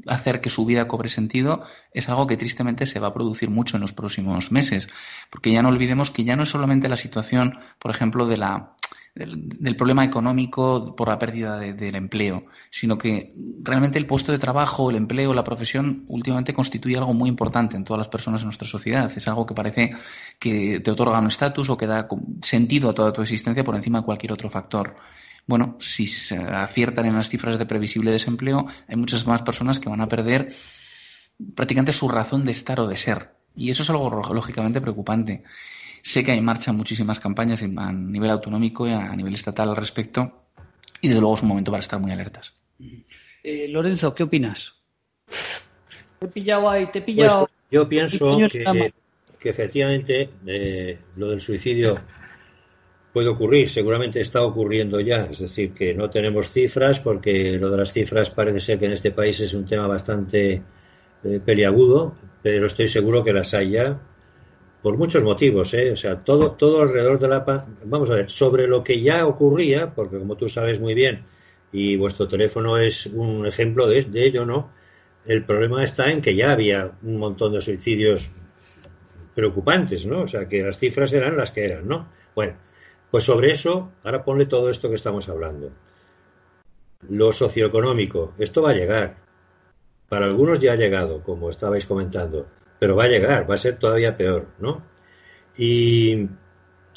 [0.06, 3.76] hacer que su vida cobre sentido es algo que tristemente se va a producir mucho
[3.76, 4.86] en los próximos meses.
[5.30, 8.76] Porque ya no olvidemos que ya no es solamente la situación, por ejemplo, de la
[9.18, 14.90] del, problema económico por la pérdida del empleo, sino que realmente el puesto de trabajo,
[14.90, 18.68] el empleo, la profesión últimamente constituye algo muy importante en todas las personas en nuestra
[18.68, 19.10] sociedad.
[19.14, 19.92] Es algo que parece
[20.38, 22.06] que te otorga un estatus o que da
[22.42, 24.96] sentido a toda tu existencia por encima de cualquier otro factor.
[25.46, 29.88] Bueno, si se aciertan en las cifras de previsible desempleo, hay muchas más personas que
[29.88, 30.54] van a perder
[31.54, 33.32] prácticamente su razón de estar o de ser.
[33.56, 35.42] Y eso es algo lógicamente preocupante.
[36.02, 39.76] Sé que hay en marcha muchísimas campañas a nivel autonómico y a nivel estatal al
[39.76, 40.48] respecto
[41.00, 42.54] y desde luego es un momento para estar muy alertas.
[43.42, 44.74] Eh, Lorenzo, ¿qué opinas?
[46.18, 47.40] Te he pillado ahí, te he pillado.
[47.40, 52.00] Pues yo pienso que, efectivamente eh, lo del suicidio
[53.12, 57.78] puede ocurrir, seguramente está ocurriendo ya, es decir, que no tenemos cifras porque lo de
[57.78, 60.62] las cifras parece ser que en este país es un tema bastante
[61.24, 64.00] eh, peliagudo, pero estoy seguro que las hay ya
[64.82, 65.92] por muchos motivos, ¿eh?
[65.92, 67.66] O sea, todo, todo alrededor de la...
[67.84, 71.24] Vamos a ver, sobre lo que ya ocurría, porque como tú sabes muy bien,
[71.72, 74.70] y vuestro teléfono es un ejemplo de, de ello, ¿no?
[75.24, 78.30] El problema está en que ya había un montón de suicidios
[79.34, 80.22] preocupantes, ¿no?
[80.22, 82.08] O sea, que las cifras eran las que eran, ¿no?
[82.34, 82.54] Bueno,
[83.10, 85.70] pues sobre eso, ahora ponle todo esto que estamos hablando.
[87.08, 89.16] Lo socioeconómico, esto va a llegar.
[90.08, 92.46] Para algunos ya ha llegado, como estabais comentando
[92.78, 94.82] pero va a llegar, va a ser todavía peor, ¿no?
[95.56, 96.26] Y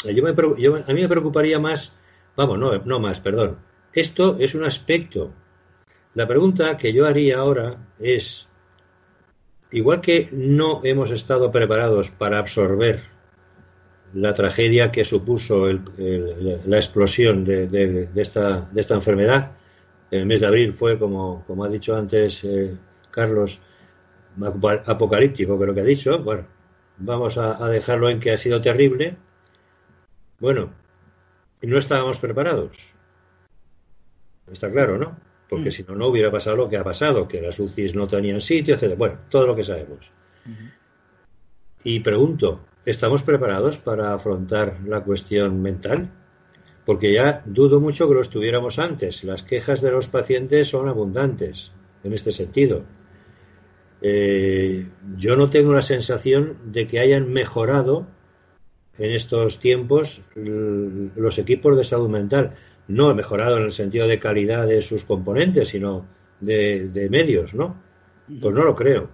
[0.05, 1.93] yo me, yo, a mí me preocuparía más,
[2.35, 3.57] vamos, no, no más, perdón.
[3.93, 5.33] Esto es un aspecto.
[6.13, 8.47] La pregunta que yo haría ahora es,
[9.71, 13.03] igual que no hemos estado preparados para absorber
[14.13, 19.51] la tragedia que supuso la explosión de, esta, de esta enfermedad,
[20.11, 22.75] en el mes de abril fue, como, como ha dicho antes eh,
[23.09, 23.61] Carlos,
[24.85, 26.19] apocalíptico, creo que ha dicho.
[26.19, 26.45] Bueno,
[26.97, 29.17] vamos a, dejarlo en que ha sido terrible.
[30.39, 30.71] Bueno,
[31.61, 32.93] no estábamos preparados.
[34.51, 35.17] Está claro, ¿no?
[35.49, 35.71] Porque mm.
[35.71, 38.75] si no, no hubiera pasado lo que ha pasado, que las UCIs no tenían sitio,
[38.75, 38.97] etc.
[38.97, 40.11] Bueno, todo lo que sabemos.
[41.83, 46.09] Y pregunto, ¿estamos preparados para afrontar la cuestión mental?
[46.85, 49.23] Porque ya dudo mucho que lo estuviéramos antes.
[49.23, 51.71] Las quejas de los pacientes son abundantes
[52.03, 52.83] en este sentido.
[54.01, 54.87] Eh,
[55.17, 58.07] yo no tengo la sensación de que hayan mejorado
[58.97, 62.55] en estos tiempos los equipos de salud mental.
[62.87, 66.05] No mejorado en el sentido de calidad de sus componentes, sino
[66.39, 67.75] de, medios, ¿no?
[68.27, 69.09] Pues no lo creo.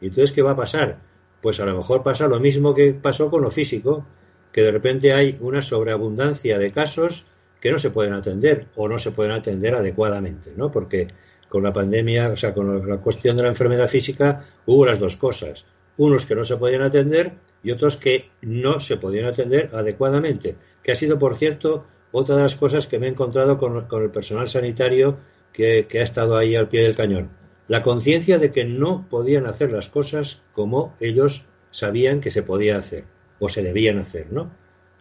[0.00, 0.98] ¿Y entonces qué va a pasar?
[1.40, 4.04] Pues a lo mejor pasa lo mismo que pasó con lo físico,
[4.52, 7.24] que de repente hay una sobreabundancia de casos
[7.60, 10.70] que no se pueden atender o no se pueden atender adecuadamente, ¿no?
[10.70, 11.08] Porque
[11.50, 15.16] con la pandemia, o sea, con la cuestión de la enfermedad física, hubo las dos
[15.16, 15.66] cosas.
[15.96, 17.32] Unos que no se podían atender
[17.64, 20.54] y otros que no se podían atender adecuadamente.
[20.80, 24.10] Que ha sido, por cierto, otra de las cosas que me he encontrado con, el
[24.10, 25.18] personal sanitario
[25.52, 27.30] que, ha estado ahí al pie del cañón.
[27.66, 32.78] La conciencia de que no podían hacer las cosas como ellos sabían que se podía
[32.78, 33.04] hacer
[33.40, 34.52] o se debían hacer, ¿no?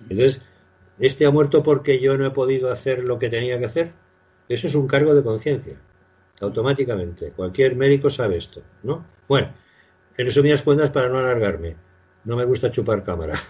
[0.02, 0.42] Entonces,
[0.98, 3.92] ¿este ha muerto porque yo no he podido hacer lo que tenía que hacer?
[4.48, 5.78] Eso es un cargo de conciencia
[6.42, 7.32] automáticamente.
[7.36, 9.06] Cualquier médico sabe esto, ¿no?
[9.28, 9.54] Bueno,
[10.18, 11.76] en resumidas cuentas, para no alargarme,
[12.26, 13.42] no me gusta chupar cámara.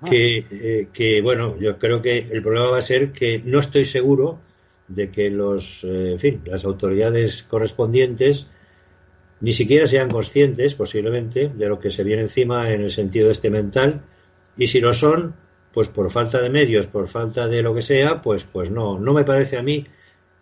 [0.00, 0.10] Ah.
[0.10, 3.84] Que, eh, que, bueno, yo creo que el problema va a ser que no estoy
[3.84, 4.40] seguro
[4.88, 8.46] de que los, eh, en fin, las autoridades correspondientes
[9.40, 13.50] ni siquiera sean conscientes, posiblemente, de lo que se viene encima en el sentido este
[13.50, 14.02] mental,
[14.56, 15.34] y si lo son,
[15.72, 19.12] pues por falta de medios, por falta de lo que sea, pues, pues no, no
[19.12, 19.86] me parece a mí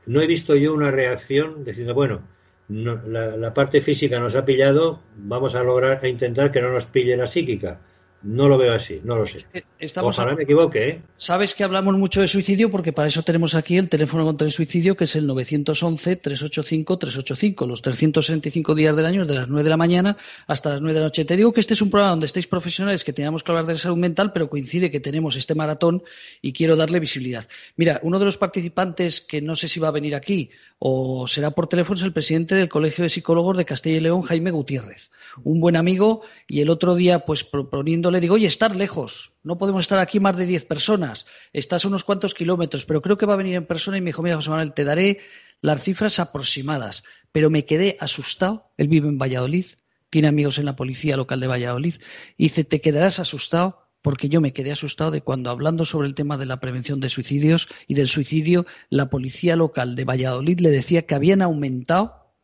[0.06, 2.22] no he visto yo una reacción diciendo, bueno,
[2.68, 6.86] la, la, parte física nos ha pillado, vamos a lograr a intentar que no nos
[6.86, 7.80] pille la psíquica.
[8.22, 9.44] No lo veo así, no lo sé.
[9.78, 10.88] Estamos Ojalá me equivoque.
[10.88, 11.02] ¿eh?
[11.16, 14.52] Sabes que hablamos mucho de suicidio porque para eso tenemos aquí el teléfono contra el
[14.52, 19.76] suicidio que es el 911-385-385, los 365 días del año, desde las 9 de la
[19.76, 21.24] mañana hasta las 9 de la noche.
[21.24, 23.76] Te digo que este es un programa donde estáis profesionales que teníamos que hablar de
[23.76, 26.04] salud mental, pero coincide que tenemos este maratón
[26.40, 27.48] y quiero darle visibilidad.
[27.76, 31.50] Mira, uno de los participantes que no sé si va a venir aquí o será
[31.50, 35.11] por teléfono es el presidente del Colegio de Psicólogos de Castilla y León, Jaime Gutiérrez.
[35.42, 39.59] Un buen amigo y el otro día, pues proponiendo le digo, oye, estar lejos, no
[39.59, 43.27] podemos estar aquí más de 10 personas, estás a unos cuantos kilómetros, pero creo que
[43.27, 45.18] va a venir en persona y me dijo, mira, José Manuel, te daré
[45.61, 49.66] las cifras aproximadas, pero me quedé asustado, él vive en Valladolid,
[50.11, 51.94] tiene amigos en la policía local de Valladolid,
[52.37, 56.14] y dice, te quedarás asustado porque yo me quedé asustado de cuando hablando sobre el
[56.14, 60.70] tema de la prevención de suicidios y del suicidio, la policía local de Valladolid le
[60.70, 62.35] decía que habían aumentado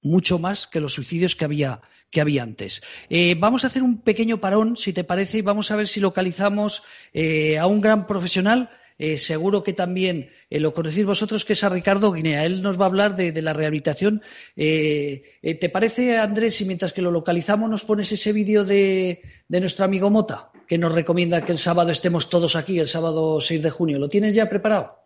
[0.00, 2.82] mucho más que los suicidios que había, que había antes.
[3.10, 6.00] Eh, vamos a hacer un pequeño parón, si te parece, y vamos a ver si
[6.00, 8.70] localizamos eh, a un gran profesional.
[9.00, 12.44] Eh, seguro que también lo conocéis vosotros, que es a Ricardo Guinea.
[12.44, 14.22] Él nos va a hablar de, la rehabilitación.
[14.56, 19.84] ¿Te parece, Andrés, si mientras que lo localizamos nos pones ese vídeo de, de nuestro
[19.84, 23.70] amigo Mota, que nos recomienda que el sábado estemos todos aquí, el sábado 6 de
[23.70, 24.00] junio?
[24.00, 24.98] ¿Lo tienes ya preparado?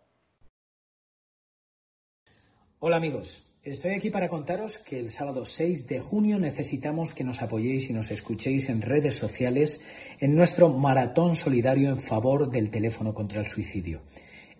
[2.79, 7.41] Hola amigos, Estoy aquí para contaros que el sábado 6 de junio necesitamos que nos
[7.41, 9.79] apoyéis y nos escuchéis en redes sociales
[10.19, 14.01] en nuestro maratón solidario en favor del teléfono contra el suicidio.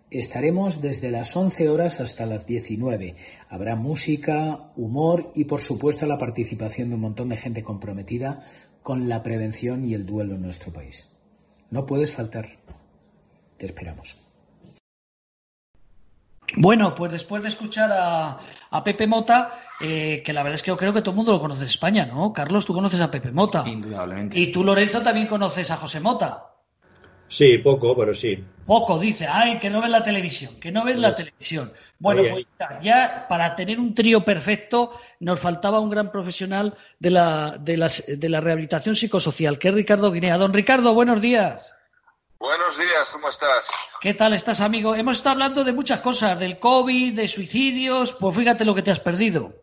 [0.10, 3.16] Estaremos desde las 11 horas hasta las 19.
[3.50, 8.48] Habrá música, humor y por supuesto la participación de un montón de gente comprometida
[8.84, 11.06] con la prevención y el duelo en nuestro país.
[11.72, 12.58] No puedes faltar.
[13.58, 14.23] Te esperamos.
[16.56, 20.78] Bueno, pues después de escuchar a, Pepe Mota, eh, que la verdad es que yo
[20.78, 22.34] creo que todo el mundo lo conoce en España, ¿no?
[22.34, 23.64] Carlos, tú conoces a Pepe Mota.
[23.66, 24.40] Indudablemente.
[24.40, 26.50] Y tú, Lorenzo, también conoces a José Mota.
[27.28, 28.44] Sí, poco, pero sí.
[28.66, 31.74] Poco, dice, ay, que no ves la televisión, que no ves la televisión.
[31.98, 32.46] Bueno, pues
[32.82, 38.30] ya, para tener un trío perfecto nos faltaba un gran profesional de la, de, de
[38.30, 40.38] la rehabilitación psicosocial, que es Ricardo Guinea.
[40.38, 41.74] Don Ricardo, buenos días.
[42.44, 43.70] Buenos días, ¿cómo estás?
[44.02, 44.96] ¿Qué tal estás, amigo?
[44.96, 48.92] Hemos estado hablando de muchas cosas, del COVID, de suicidios, pues fíjate lo que te
[48.92, 49.54] has perdido.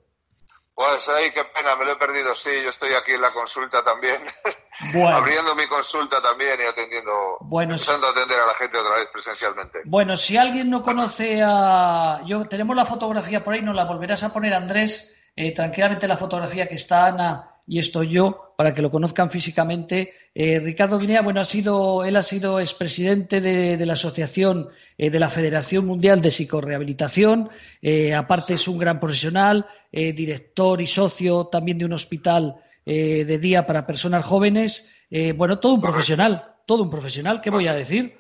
[0.75, 3.85] Pues ay, qué pena, me lo he perdido, sí, yo estoy aquí en la consulta
[3.85, 4.25] también,
[5.13, 9.09] abriendo mi consulta también y atendiendo, bueno, empezando a atender a la gente otra vez
[9.13, 9.83] presencialmente.
[9.85, 12.23] Bueno, si alguien no conoce a...
[12.25, 16.17] Yo, tenemos la fotografía por ahí, nos la volverás a poner, Andrés, eh, tranquilamente la
[16.17, 20.13] fotografía que está Ana y estoy yo, para que lo conozcan físicamente.
[20.35, 25.09] Eh, Ricardo Guinea, bueno, ha sido, él ha sido expresidente de, de la Asociación eh,
[25.09, 27.49] de la Federación Mundial de Psicorehabilitación,
[27.81, 33.67] eh, aparte es un gran profesional, director y socio también de un hospital de día
[33.67, 34.87] para personas jóvenes.
[35.35, 38.17] bueno, todo un profesional, todo un profesional, ¿qué voy a decir?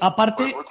[0.00, 0.66] aparte, pues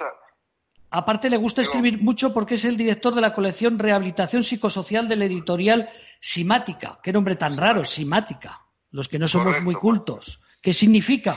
[0.90, 5.22] aparte le gusta escribir mucho porque es el director de la colección Rehabilitación Psicosocial del
[5.22, 5.90] editorial
[6.24, 6.98] Simática.
[7.02, 8.58] Qué nombre tan raro, Simática.
[8.92, 10.40] Los que no somos muy cultos.
[10.62, 11.36] ¿Qué significa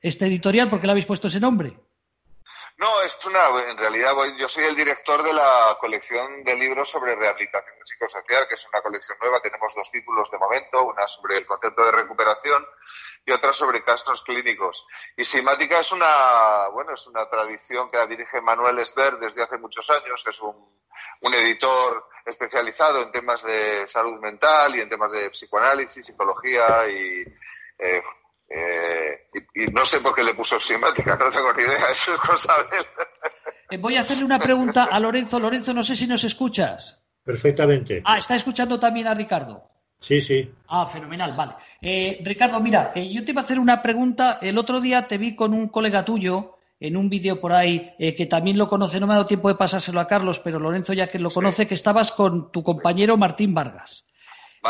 [0.00, 0.70] este editorial?
[0.70, 1.76] ¿Por qué le habéis puesto ese nombre?
[2.76, 7.16] No, es una, en realidad yo soy el director de la colección de libros sobre
[7.16, 9.42] rehabilitación psicosocial, que es una colección nueva.
[9.42, 12.64] Tenemos dos títulos de momento, una sobre el concepto de recuperación
[13.28, 14.86] y otra sobre casos clínicos.
[15.16, 19.58] Y Simática es una, bueno, es una tradición que la dirige Manuel Esber desde hace
[19.58, 20.24] muchos años.
[20.26, 20.56] Es un,
[21.20, 27.20] un editor especializado en temas de salud mental y en temas de psicoanálisis, psicología y,
[27.78, 28.02] eh,
[28.48, 32.20] eh, y, no sé por qué le puso simática, no tengo ni idea, eso es
[32.20, 32.86] cosa de él.
[33.70, 35.38] Eh, voy a hacerle una pregunta a Lorenzo.
[35.38, 36.98] Lorenzo, no sé si nos escuchas.
[37.22, 38.00] Perfectamente.
[38.06, 39.77] Ah, está escuchando también a Ricardo.
[40.00, 40.50] Sí, sí.
[40.68, 41.54] Ah, fenomenal, vale.
[42.22, 44.38] Ricardo, mira, yo te iba a hacer una pregunta.
[44.40, 48.14] El otro día te vi con un colega tuyo en un vídeo por ahí eh,
[48.14, 50.92] que también lo conoce, no me ha dado tiempo de pasárselo a Carlos, pero Lorenzo
[50.92, 54.04] ya que lo conoce, que estabas con tu compañero Martín Vargas.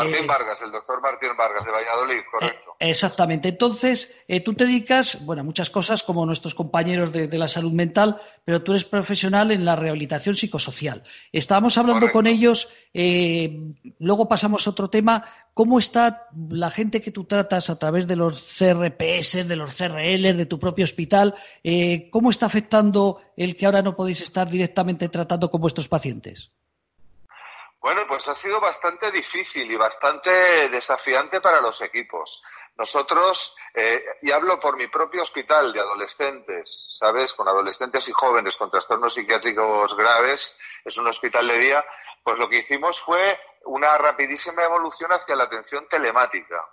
[0.03, 2.75] Martín eh, Vargas, el doctor Martín Vargas de Valladolid, correcto.
[2.79, 3.49] Eh, exactamente.
[3.49, 8.21] Entonces, tú te dedicas, bueno, a muchas cosas como nuestros compañeros de, la salud mental,
[8.45, 11.03] pero tú eres profesional en la rehabilitación psicosocial.
[11.31, 15.25] Estábamos hablando con ellos, luego pasamos a otro tema,
[15.59, 20.37] ¿Cómo está la gente que tú tratas a través de los CRPS, de los CRL,
[20.37, 21.35] de tu propio hospital?
[21.63, 26.53] Eh, ¿Cómo está afectando el que ahora no podéis estar directamente tratando con vuestros pacientes?
[27.81, 32.41] Bueno, pues ha sido bastante difícil y bastante desafiante para los equipos.
[32.75, 37.33] Nosotros, eh, y hablo por mi propio hospital de adolescentes, ¿sabes?
[37.33, 41.85] Con adolescentes y jóvenes con trastornos psiquiátricos graves, es un hospital de día,
[42.23, 46.65] pues lo que hicimos fue una rapidísima evolución hacia la atención telemática.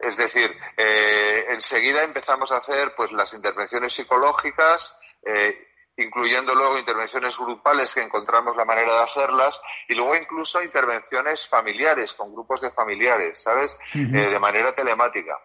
[0.00, 7.36] Es decir, eh, enseguida empezamos a hacer pues las intervenciones psicológicas, eh, incluyendo luego intervenciones
[7.38, 12.70] grupales que encontramos la manera de hacerlas, y luego incluso intervenciones familiares, con grupos de
[12.70, 13.76] familiares, ¿sabes?
[13.94, 15.38] Eh, de manera telemática.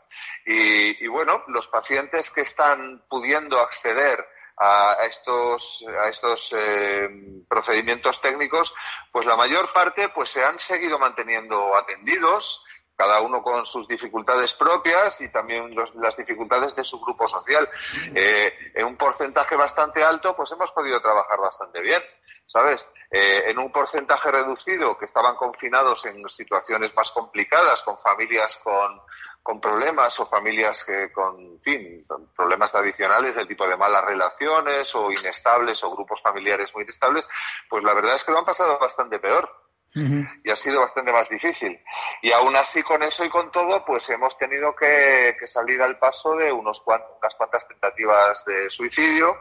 [0.46, 4.26] Y, y, bueno, los pacientes que están pudiendo acceder
[4.60, 7.08] a estos, a estos eh,
[7.48, 8.74] procedimientos técnicos,
[9.12, 12.64] pues la mayor parte pues se han seguido manteniendo atendidos
[12.98, 17.70] cada uno con sus dificultades propias y también las dificultades de su grupo social.
[18.16, 22.02] Eh, en un porcentaje bastante alto, pues hemos podido trabajar bastante bien.
[22.48, 22.90] ¿sabes?
[23.12, 29.02] Eh, en un porcentaje reducido que estaban confinados en situaciones más complicadas, con familias con,
[29.44, 35.12] con problemas o familias que con, fin, problemas tradicionales del tipo de malas relaciones o
[35.12, 37.26] inestables o grupos familiares muy inestables,
[37.70, 41.28] pues la verdad es que lo han pasado bastante peor y ha sido bastante más
[41.30, 41.80] difícil.
[42.22, 46.36] Y aún así, con eso y con todo, pues hemos tenido que, salir al paso
[46.36, 49.38] de unos unas cuantas tentativas de suicidio,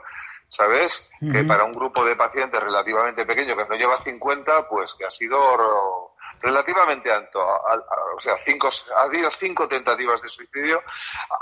[0.49, 1.09] ¿sabes?
[1.21, 5.11] Que para un grupo de pacientes relativamente pequeño, que no lleva 50, pues que ha
[5.11, 6.16] sido
[6.47, 7.41] relativamente alto.
[7.41, 10.81] o sea, cinco, ha habido cinco tentativas de suicidio,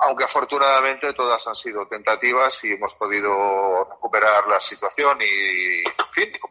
[0.00, 5.84] aunque afortunadamente todas han sido tentativas y hemos podido recuperar la situación y,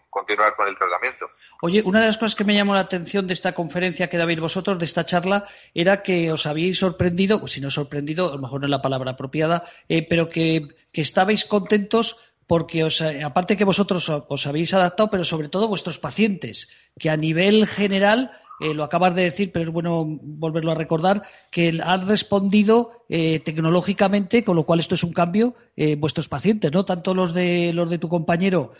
[0.09, 1.25] continuar con el tratamiento.
[1.61, 4.39] Oye, una de las cosas que me llamó la atención de esta conferencia que dabais
[4.39, 8.41] vosotros, de esta charla, era que os habíais sorprendido, pues si no sorprendido, a lo
[8.41, 13.23] mejor no es la palabra apropiada, eh, pero que, que estabais contentos porque os, eh,
[13.23, 18.31] aparte que vosotros os habéis adaptado, pero sobre todo vuestros pacientes, que a nivel general,
[18.59, 23.39] eh, lo acabas de decir, pero es bueno volverlo a recordar, que han respondido eh,
[23.39, 25.55] tecnológicamente, con lo cual esto es un cambio,
[25.97, 26.85] vuestros pacientes, ¿no?
[26.85, 28.73] Tanto los de los de tu compañero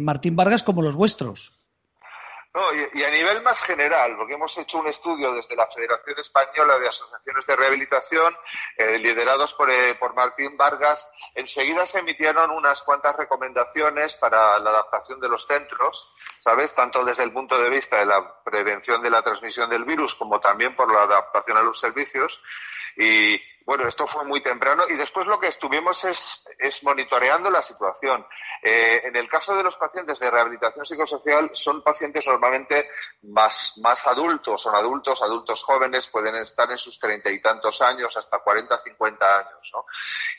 [0.00, 1.52] Martín Vargas como los vuestros
[2.94, 6.88] y, a nivel más general, porque hemos hecho un estudio desde la Federación Española de
[6.88, 8.34] Asociaciones de Rehabilitación,
[8.78, 14.70] eh, liderados por, eh, por Martín Vargas, enseguida se emitieron unas cuantas recomendaciones para la
[14.70, 16.74] adaptación de los centros, ¿sabes?
[16.74, 20.40] Tanto desde el punto de vista de la prevención de la transmisión del virus como
[20.40, 22.40] también por la adaptación a los servicios.
[22.96, 26.44] Y, bueno, esto fue muy temprano y después lo que estuvimos es,
[26.84, 28.24] monitoreando la situación.
[28.62, 32.88] Eh, en el caso de los pacientes de rehabilitación psicosocial, son pacientes normalmente
[33.22, 38.16] más, más adultos, son adultos, adultos jóvenes, pueden estar en sus treinta y tantos años,
[38.16, 39.70] hasta cuarenta, cincuenta años.
[39.74, 39.84] ¿no?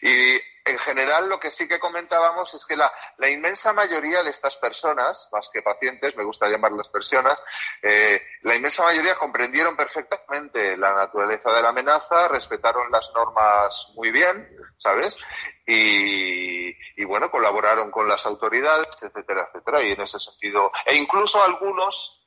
[0.02, 2.92] Y en general lo que sí que comentábamos es que la,
[3.30, 7.38] inmensa mayoría de estas personas, más que pacientes, me gusta llamarlas personas,
[7.82, 14.12] eh, la inmensa mayoría comprendieron perfectamente la naturaleza de la amenaza, respetaron las normas muy
[14.12, 14.48] bien,
[14.78, 15.18] ¿sabes?
[15.66, 19.82] Y, bueno, colaboraron con las autoridades, etcétera, etcétera.
[19.84, 22.24] Y en ese sentido, e incluso algunos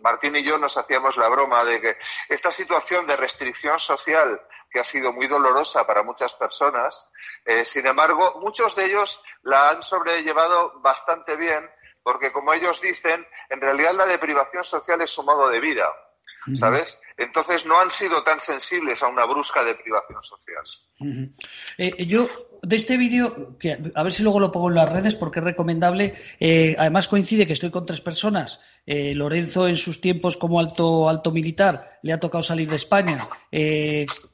[0.00, 1.98] Martín y yo nos hacíamos la broma de que
[2.30, 7.10] esta situación de restricción social que ha sido muy dolorosa para muchas personas,
[7.44, 11.70] eh, sin embargo, muchos de ellos la han sobrellevado bastante bien
[12.02, 15.90] porque, como ellos dicen, en realidad la deprivación social es su modo de vida,
[16.58, 16.98] ¿sabes?
[17.16, 20.64] Entonces no han sido tan sensibles a una brusca deprivación social.
[21.78, 22.28] Eh, yo
[22.62, 25.44] de este vídeo, que a ver si luego lo pongo en las redes porque es
[25.44, 26.14] recomendable.
[26.40, 28.60] Eh, además coincide que estoy con tres personas.
[28.86, 33.28] Eh, Lorenzo en sus tiempos como alto alto militar le ha tocado salir de España.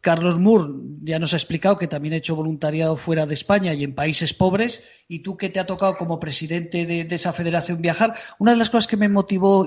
[0.00, 3.84] Carlos Moore ya nos ha explicado que también ha hecho voluntariado fuera de España y
[3.84, 4.88] en países pobres.
[5.06, 8.14] Y tú que te ha tocado como presidente de, de esa federación viajar.
[8.38, 9.66] Una de las cosas que me motivó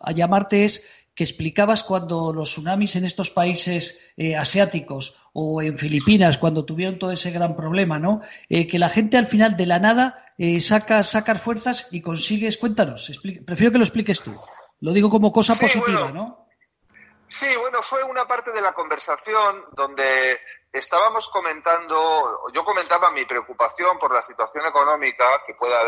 [0.00, 0.82] a llamarte es
[1.14, 4.00] que explicabas cuando los tsunamis en estos países
[4.38, 8.22] asiáticos o en Filipinas cuando tuvieron todo ese gran problema, ¿no?
[8.48, 12.56] Eh, que la gente al final de la nada eh, saca sacar fuerzas y consigues.
[12.56, 13.10] Cuéntanos,
[13.46, 14.38] prefiero que lo expliques tú.
[14.80, 16.48] Lo digo como cosa positiva, ¿no?
[17.28, 20.40] Sí, bueno, fue una parte de la conversación donde
[20.72, 25.80] estábamos comentando, yo comentaba mi preocupación por la situación económica que pueda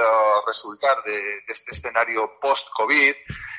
[0.47, 3.15] resultar de, este escenario post-COVID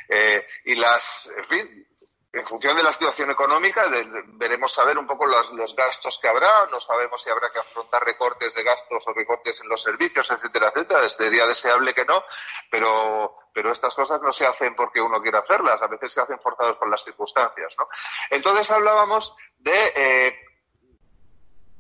[0.09, 1.87] eh, y las, en fin,
[2.33, 3.85] en función de la situación económica,
[4.25, 8.03] veremos saber un poco los, los, gastos que habrá, no sabemos si habrá que afrontar
[8.03, 11.07] recortes de gastos o recortes en los servicios, etcétera, etcétera.
[11.09, 12.23] Sería deseable que no,
[12.71, 16.39] pero, pero estas cosas no se hacen porque uno quiera hacerlas, a veces se hacen
[16.39, 17.87] forzados por las circunstancias, ¿no?
[18.31, 20.39] Entonces hablábamos de, eh,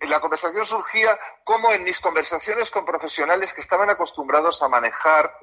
[0.01, 5.33] la conversación surgía cómo en mis conversaciones con profesionales que estaban acostumbrados a manejar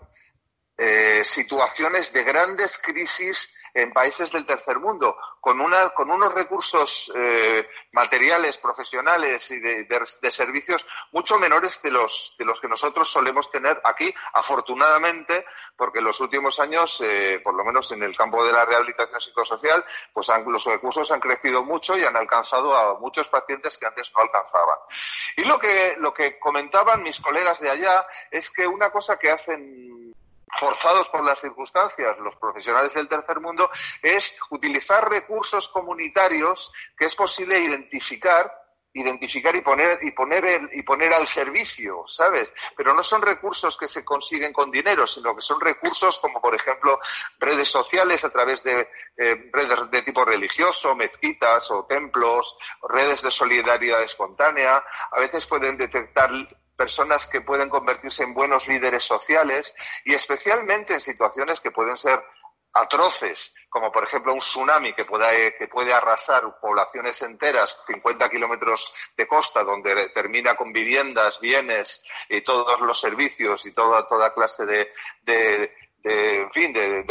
[0.83, 7.13] eh, situaciones de grandes crisis en países del tercer mundo, con, una, con unos recursos
[7.15, 9.87] eh, materiales, profesionales y de,
[10.31, 15.45] servicios mucho menores de los, de los que nosotros solemos tener aquí, afortunadamente,
[15.77, 19.21] porque en los últimos años, eh, por lo menos en el campo de la rehabilitación
[19.21, 24.11] psicosocial, pues los recursos han crecido mucho y han alcanzado a muchos pacientes que antes
[24.17, 24.79] no alcanzaban.
[25.37, 29.31] Y lo que, lo que comentaban mis colegas de allá es que una cosa que
[29.31, 30.10] hacen
[30.59, 33.71] forzados por las circunstancias, los profesionales del tercer mundo,
[34.03, 38.51] es utilizar recursos comunitarios que es posible identificar
[38.93, 42.53] identificar y poner y poner y poner al servicio, ¿sabes?
[42.77, 46.55] Pero no son recursos que se consiguen con dinero, sino que son recursos como por
[46.55, 46.99] ejemplo
[47.39, 52.57] redes sociales a través de eh, redes de tipo religioso, mezquitas o templos,
[52.89, 54.83] redes de solidaridad espontánea.
[55.13, 56.31] A veces pueden detectar
[56.81, 62.25] personas que pueden convertirse en buenos líderes sociales y especialmente en situaciones que pueden ser
[62.73, 68.95] atroces, como por ejemplo un tsunami que, pueda, que puede arrasar poblaciones enteras, 50 kilómetros
[69.15, 74.91] de costa, donde termina con viviendas, bienes y todos los servicios y toda, clase de,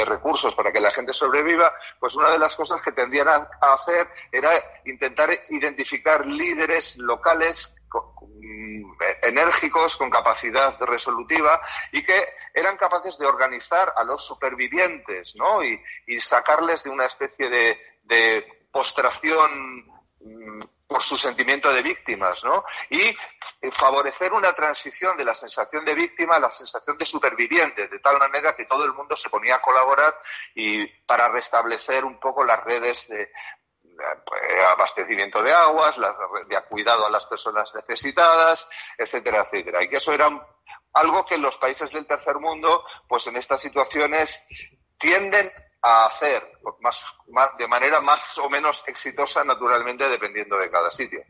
[0.03, 4.07] recursos para que la gente sobreviva, pues una de las cosas que tendrían a hacer
[4.31, 7.75] era intentar identificar líderes locales
[9.21, 11.61] enérgicos, con capacidad resolutiva
[11.91, 15.63] y que eran capaces de organizar a los supervivientes, ¿no?
[15.63, 15.79] Y,
[16.19, 19.83] sacarles de una especie de, postración
[20.19, 22.63] mm, por su sentimiento de víctimas, ¿no?
[22.89, 23.15] Y
[23.71, 28.17] favorecer una transición de la sensación de víctima a la sensación de superviviente, de tal
[28.19, 30.15] manera que todo el mundo se ponía a colaborar
[30.53, 33.31] y para restablecer un poco las redes de,
[34.71, 35.95] abastecimiento de aguas,
[36.47, 39.83] de cuidado a las personas necesitadas, etcétera, etcétera.
[39.83, 40.29] Y que eso era
[40.93, 44.43] algo que los países del tercer mundo, pues en estas situaciones
[44.97, 46.43] tienden a hacer
[46.81, 47.13] más,
[47.57, 51.21] de manera más o menos exitosa, naturalmente, dependiendo de cada sitio.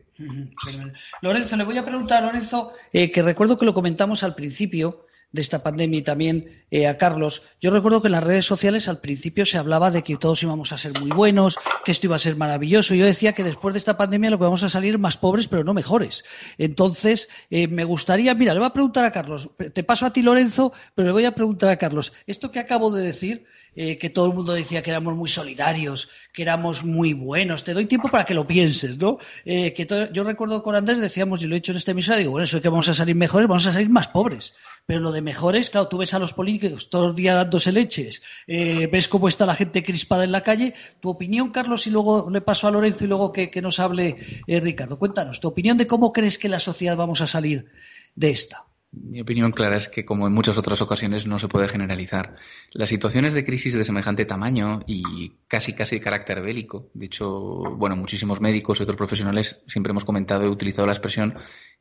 [1.22, 5.06] Lorenzo, le voy a preguntar a Lorenzo, eh, que recuerdo que lo comentamos al principio,
[5.32, 7.42] de esta pandemia y también eh, a Carlos.
[7.60, 10.72] Yo recuerdo que en las redes sociales al principio se hablaba de que todos íbamos
[10.72, 12.94] a ser muy buenos, que esto iba a ser maravilloso.
[12.94, 15.64] Yo decía que después de esta pandemia lo que vamos a salir más pobres, pero
[15.64, 16.24] no mejores.
[16.58, 20.22] Entonces, eh, me gustaría, mira, le voy a preguntar a Carlos, te paso a ti
[20.22, 23.46] Lorenzo, pero le voy a preguntar a Carlos, esto que acabo de decir,
[23.76, 27.64] eh, que todo el mundo decía que éramos muy solidarios, que éramos muy buenos.
[27.64, 29.18] Te doy tiempo para que lo pienses, ¿no?
[29.44, 32.32] Eh, que yo recuerdo con Andrés decíamos, y lo he dicho en este emisora, digo,
[32.32, 34.54] bueno, eso es que vamos a salir mejores, vamos a salir más pobres.
[34.86, 38.22] Pero lo de mejores, claro, tú ves a los políticos todos los días dándose leches,
[38.46, 40.74] eh, ves cómo está la gente crispada en la calle.
[41.00, 44.42] Tu opinión, Carlos, y luego le paso a Lorenzo y luego que, que nos hable
[44.46, 44.98] Ricardo.
[44.98, 47.66] Cuéntanos, tu opinión de cómo crees que la sociedad vamos a salir
[48.14, 48.64] de esta.
[48.92, 52.34] Mi opinión clara es que, como en muchas otras ocasiones, no se puede generalizar.
[52.72, 57.30] Las situaciones de crisis de semejante tamaño y casi casi de carácter bélico, de hecho,
[57.76, 61.38] bueno, muchísimos médicos y otros profesionales siempre hemos comentado y utilizado la expresión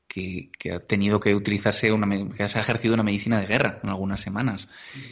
[0.10, 3.90] que, ha tenido que utilizarse una, que se ha ejercido una medicina de guerra en
[3.90, 4.68] algunas semanas.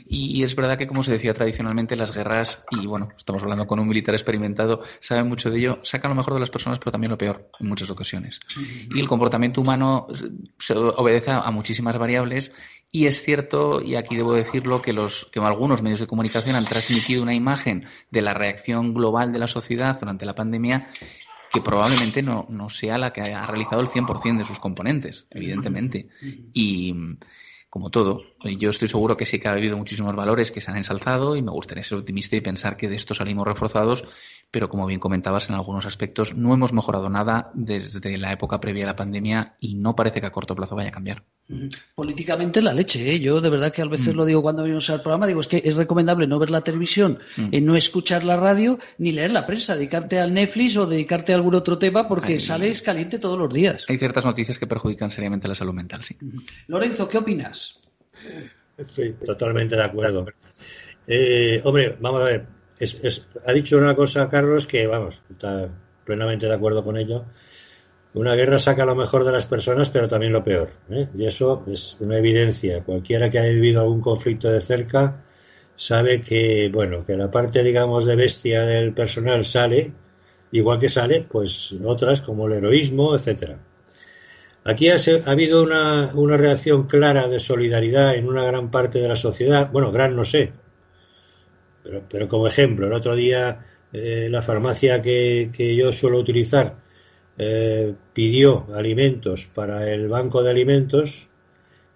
[0.08, 3.80] Y, es verdad que, como se decía tradicionalmente, las guerras, y bueno, estamos hablando con
[3.80, 7.12] un militar experimentado, sabe mucho de ello, sacan lo mejor de las personas, pero también
[7.12, 8.40] lo peor en muchas ocasiones.
[8.94, 10.08] Y el comportamiento humano
[10.58, 12.52] se obedece a muchísimas variables
[12.92, 16.66] y es cierto, y aquí debo decirlo, que, los, que algunos medios de comunicación han
[16.66, 20.90] transmitido una imagen de la reacción global de la sociedad durante la pandemia
[21.52, 26.08] que probablemente no, no sea la que ha realizado el 100% de sus componentes, evidentemente.
[26.54, 26.94] Y
[27.70, 28.24] como todo,
[28.58, 31.42] yo estoy seguro que sí que ha habido muchísimos valores que se han ensalzado y
[31.42, 34.06] me gustaría ser optimista y pensar que de esto salimos reforzados,
[34.52, 38.86] pero como bien comentabas, en algunos aspectos no hemos mejorado nada desde la época previa
[38.86, 41.24] a la pandemia y no parece que a corto plazo vaya a cambiar.
[41.96, 43.20] Políticamente la leche, ¿eh?
[43.20, 44.18] yo de verdad que a veces mm.
[44.18, 47.20] lo digo cuando venimos al programa, digo es que es recomendable no ver la televisión,
[47.38, 47.50] mm.
[47.52, 51.36] eh, no escuchar la radio ni leer la prensa, dedicarte al Netflix o dedicarte a
[51.36, 53.86] algún otro tema porque sales caliente todos los días.
[53.88, 56.18] Hay ciertas noticias que perjudican seriamente la salud mental, sí.
[56.68, 57.80] Lorenzo, ¿qué opinas?
[58.78, 60.26] Estoy totalmente de acuerdo.
[61.08, 62.57] Eh, hombre, vamos a ver,
[63.46, 65.70] ha dicho una cosa Carlos que, vamos, está
[66.06, 67.26] plenamente de acuerdo con ello
[68.18, 70.70] una guerra saca lo mejor de las personas, pero también lo peor.
[70.90, 71.08] ¿eh?
[71.16, 72.84] Y eso es una evidencia.
[72.84, 75.24] Cualquiera que haya vivido algún conflicto de cerca
[75.76, 79.92] sabe que, bueno, que la parte, digamos, de bestia del personal sale,
[80.52, 83.60] igual que sale, pues otras como el heroísmo, etcétera.
[84.64, 89.16] Aquí ha, habido una, una, reacción clara de solidaridad en una gran parte de la
[89.16, 89.70] sociedad.
[89.72, 90.52] Bueno, gran no sé,
[91.88, 96.76] pero, pero como ejemplo, el otro día eh, la farmacia que, que yo suelo utilizar
[97.38, 101.28] eh, pidió alimentos para el banco de alimentos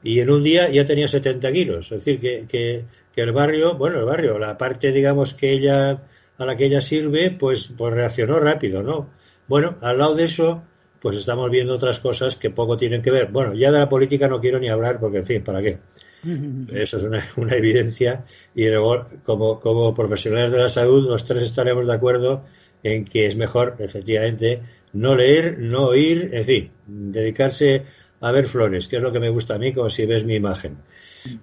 [0.04, 1.92] y en un día ya tenía 70 kilos.
[1.92, 6.04] Es decir, que, que, el barrio, bueno, el barrio, la parte, digamos, que ella,
[6.38, 9.10] a la que ella sirve, pues, pues reaccionó rápido, ¿no?
[9.48, 10.64] Bueno, al lado de eso,
[11.02, 13.32] pues estamos viendo otras cosas que poco tienen que ver.
[13.32, 15.80] Bueno, ya de la política no quiero ni hablar porque, en fin, ¿para qué?
[16.24, 17.04] Eso es
[17.38, 22.44] una, evidencia y luego, como, como profesionales de la salud, los tres estaremos de acuerdo
[22.84, 24.62] en que es mejor, efectivamente,
[24.94, 27.84] no leer, no oír, en fin, dedicarse
[28.20, 30.36] a ver flores, que es lo que me gusta a mí, como si ves mi
[30.36, 30.78] imagen.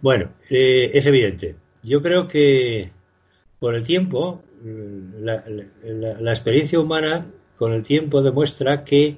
[0.01, 1.57] Bueno, eh, es evidente.
[1.83, 2.91] Yo creo que
[3.59, 7.26] por el tiempo, mm, la, experiencia humana
[7.57, 9.16] con el tiempo demuestra que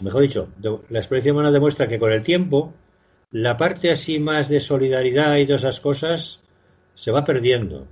[0.00, 0.48] mejor dicho,
[0.90, 2.74] la experiencia humana demuestra que con el tiempo
[3.36, 6.40] la parte así más de solidaridad y de esas cosas
[6.94, 7.86] se va perdiendo.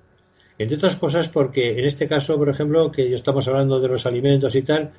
[0.56, 4.54] Entre otras cosas porque en este caso, por ejemplo, que estamos hablando de los alimentos
[4.54, 4.92] y tal,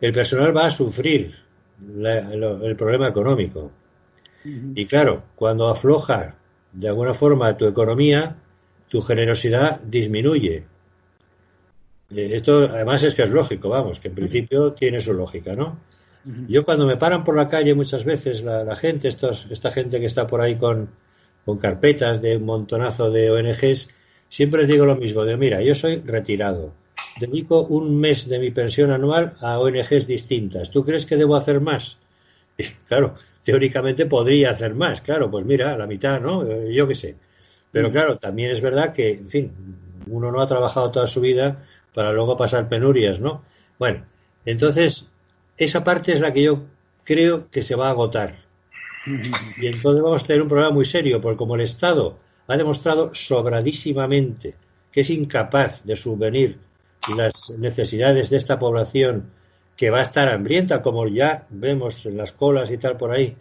[0.00, 1.34] el personal va a sufrir
[1.78, 3.72] el, problema económico.
[4.74, 6.34] Y claro, cuando afloja
[6.72, 8.36] de alguna forma tu economía,
[8.88, 10.64] tu generosidad disminuye.
[12.10, 15.78] Eh, esto además es que es lógico, vamos, que en principio tiene su lógica, ¿no?
[16.48, 20.06] Yo cuando me paran por la calle muchas veces la, gente, estos, esta gente que
[20.06, 20.88] está por ahí con,
[21.44, 23.88] con carpetas de un montonazo de ONGs,
[24.28, 26.72] siempre les digo lo mismo, de mira, yo soy retirado,
[27.20, 31.60] dedico un mes de mi pensión anual a ONGs distintas, ¿tú crees que debo hacer
[31.60, 31.98] más?
[32.88, 36.46] claro, teóricamente podría hacer más, claro, pues mira, la mitad, ¿no?
[36.46, 37.16] Eh, yo qué sé.
[37.70, 39.52] Pero claro, también es verdad que, en fin,
[40.06, 43.42] uno no ha trabajado toda su vida para luego pasar penurias, ¿no?
[43.78, 44.04] Bueno,
[44.44, 45.10] entonces,
[45.56, 46.62] esa parte es la que yo
[47.04, 48.44] creo que se va a agotar.
[49.56, 53.14] Y entonces vamos a tener un problema muy serio, porque como el Estado ha demostrado
[53.14, 54.54] sobradísimamente
[54.90, 56.58] que es incapaz de subvenir
[57.16, 59.30] las necesidades de esta población
[59.76, 63.36] que va a estar hambrienta, como ya vemos en las colas y tal por ahí,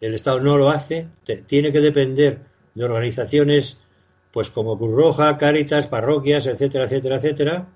[0.00, 1.06] el Estado no lo hace,
[1.46, 2.38] tiene que depender
[2.74, 3.78] de organizaciones
[4.32, 7.66] pues como Cruz Roja, Cáritas, parroquias, etcétera, etcétera, etcétera.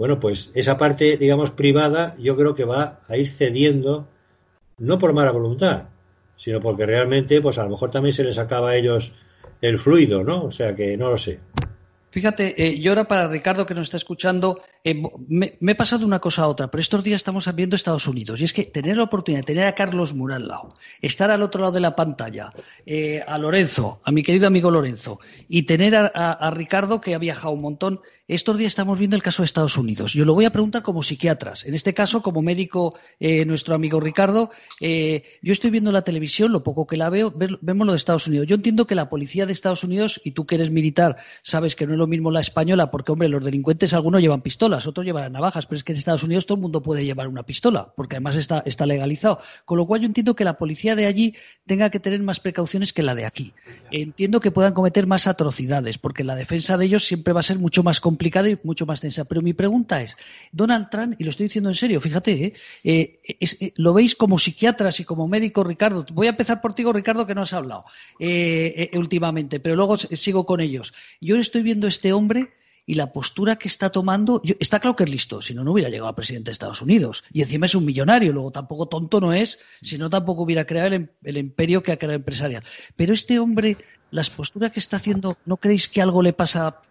[0.00, 4.08] Bueno, pues esa parte, digamos, privada, yo creo que va a ir cediendo,
[4.78, 5.88] no por mala voluntad,
[6.38, 9.12] sino porque realmente, pues a lo mejor también se les acaba a ellos
[9.60, 10.44] el fluido, ¿no?
[10.44, 11.40] O sea que no lo sé.
[12.08, 16.18] Fíjate, eh, yo ahora para Ricardo que nos está escuchando, eh, me, he pasado una
[16.20, 19.04] cosa a otra, pero estos días estamos viendo Estados Unidos y es que tener la
[19.04, 20.68] oportunidad de tener a Carlos Mura al lado,
[21.02, 22.50] estar al otro lado de la pantalla,
[22.86, 27.52] eh, a Lorenzo, a mi querido amigo Lorenzo, y tener a Ricardo que ha viajado
[27.52, 28.00] un montón,
[28.30, 30.12] estos días estamos viendo el caso de Estados Unidos.
[30.12, 31.64] Yo lo voy a preguntar como psiquiatras.
[31.64, 36.52] En este caso, como médico, eh, nuestro amigo Ricardo, eh, yo estoy viendo la televisión,
[36.52, 38.46] lo poco que la veo, vemos lo de Estados Unidos.
[38.46, 41.88] Yo entiendo que la policía de Estados Unidos, y tú que eres militar, sabes que
[41.88, 45.32] no es lo mismo la española, porque, hombre, los delincuentes algunos llevan pistolas, otros llevan
[45.32, 48.16] navajas, pero es que en Estados Unidos todo el mundo puede llevar una pistola, porque
[48.16, 49.40] además está, está legalizado.
[49.64, 51.34] Con lo cual yo entiendo que la policía de allí
[51.66, 53.52] tenga que tener más precauciones que la de aquí.
[53.90, 57.58] Entiendo que puedan cometer más atrocidades, porque la defensa de ellos siempre va a ser
[57.58, 59.24] mucho más complicada y mucho más tensa.
[59.24, 60.16] Pero mi pregunta es,
[60.52, 62.52] Donald Trump, y lo estoy diciendo en serio, fíjate, ¿eh?
[62.84, 66.06] Eh, eh, lo veis como psiquiatras y como médico, Ricardo.
[66.12, 67.84] Voy a empezar por ti, Ricardo, que no has hablado
[68.92, 70.92] últimamente, pero luego sigo con ellos.
[71.20, 75.04] Yo estoy viendo a este hombre y la postura que está tomando, está claro que
[75.04, 77.24] es listo, si no, no hubiera llegado a presidente de Estados Unidos.
[77.32, 80.94] Y encima es un millonario, luego tampoco tonto no es, si no tampoco hubiera creado
[80.94, 82.64] el, el, imperio que ha creado empresarial.
[82.96, 83.76] Pero este hombre,
[84.10, 86.82] las posturas que está haciendo, ¿no creéis que algo le pasa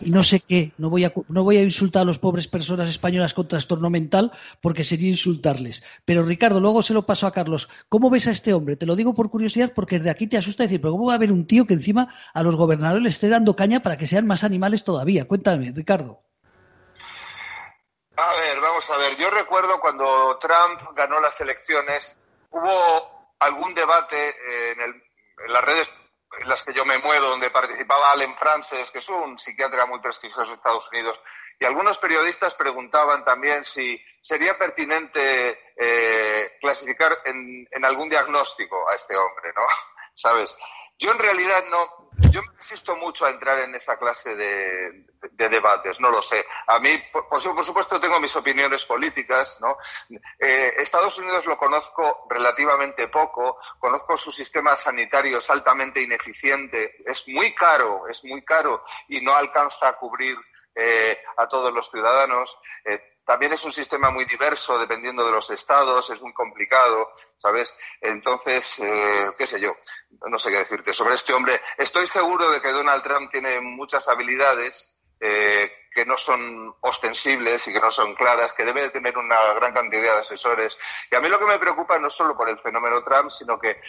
[0.00, 2.88] y no sé qué, no voy, a, no voy a insultar a las pobres personas
[2.88, 5.82] españolas con trastorno mental porque sería insultarles.
[6.04, 7.68] Pero Ricardo, luego se lo paso a Carlos.
[7.88, 8.76] ¿Cómo ves a este hombre?
[8.76, 11.16] Te lo digo por curiosidad porque de aquí te asusta decir, pero ¿cómo va a
[11.16, 14.26] haber un tío que encima a los gobernadores les esté dando caña para que sean
[14.26, 15.26] más animales todavía?
[15.26, 16.20] Cuéntame, Ricardo.
[18.16, 19.16] A ver, vamos a ver.
[19.16, 22.16] Yo recuerdo cuando Trump ganó las elecciones,
[22.50, 24.16] hubo algún debate
[24.72, 24.90] en, el,
[25.46, 25.90] en las redes
[26.40, 30.00] en las que yo me muevo, donde participaba Allen Frances, que es un psiquiatra muy
[30.00, 31.20] prestigioso de Estados Unidos,
[31.58, 38.94] y algunos periodistas preguntaban también si sería pertinente eh, clasificar en, en, algún diagnóstico a
[38.94, 39.62] este hombre, ¿no?
[40.14, 40.56] ¿Sabes?
[40.98, 45.04] Yo en realidad no, yo me resisto mucho a entrar en esa clase de,
[45.36, 46.44] debates, no lo sé.
[46.66, 49.76] A mí, por, supuesto, tengo mis opiniones políticas, ¿no?
[50.38, 57.26] Eh, Estados Unidos lo conozco relativamente poco, conozco su sistema sanitario es altamente ineficiente, es
[57.28, 60.36] muy caro, es muy caro y no alcanza a cubrir
[60.74, 62.58] eh, a todos los ciudadanos.
[62.84, 67.74] Eh, también es un sistema muy diverso dependiendo de los estados, es muy complicado, ¿sabes?
[68.00, 69.74] Entonces, eh, qué sé yo,
[70.28, 71.60] no sé qué decirte sobre este hombre.
[71.78, 74.93] Estoy seguro de que Donald Trump tiene muchas habilidades
[75.26, 79.54] eh, que no son ostensibles y que no son claras, que debe de tener una
[79.54, 80.76] gran cantidad de asesores.
[81.10, 83.80] Y a mí lo que me preocupa no solo por el fenómeno Trump, sino que,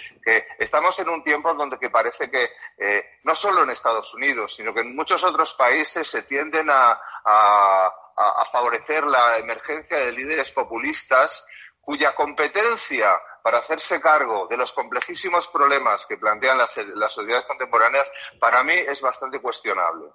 [0.59, 4.73] estamos en un tiempo donde que parece que eh, no solo en Estados Unidos, sino
[4.73, 7.01] que en muchos otros países se tienden a,
[8.49, 11.45] favorecer la emergencia de líderes populistas
[11.81, 18.09] cuya competencia para hacerse cargo de los complejísimos problemas que plantean las, sociedades contemporáneas,
[18.39, 20.05] para mí es bastante cuestionable.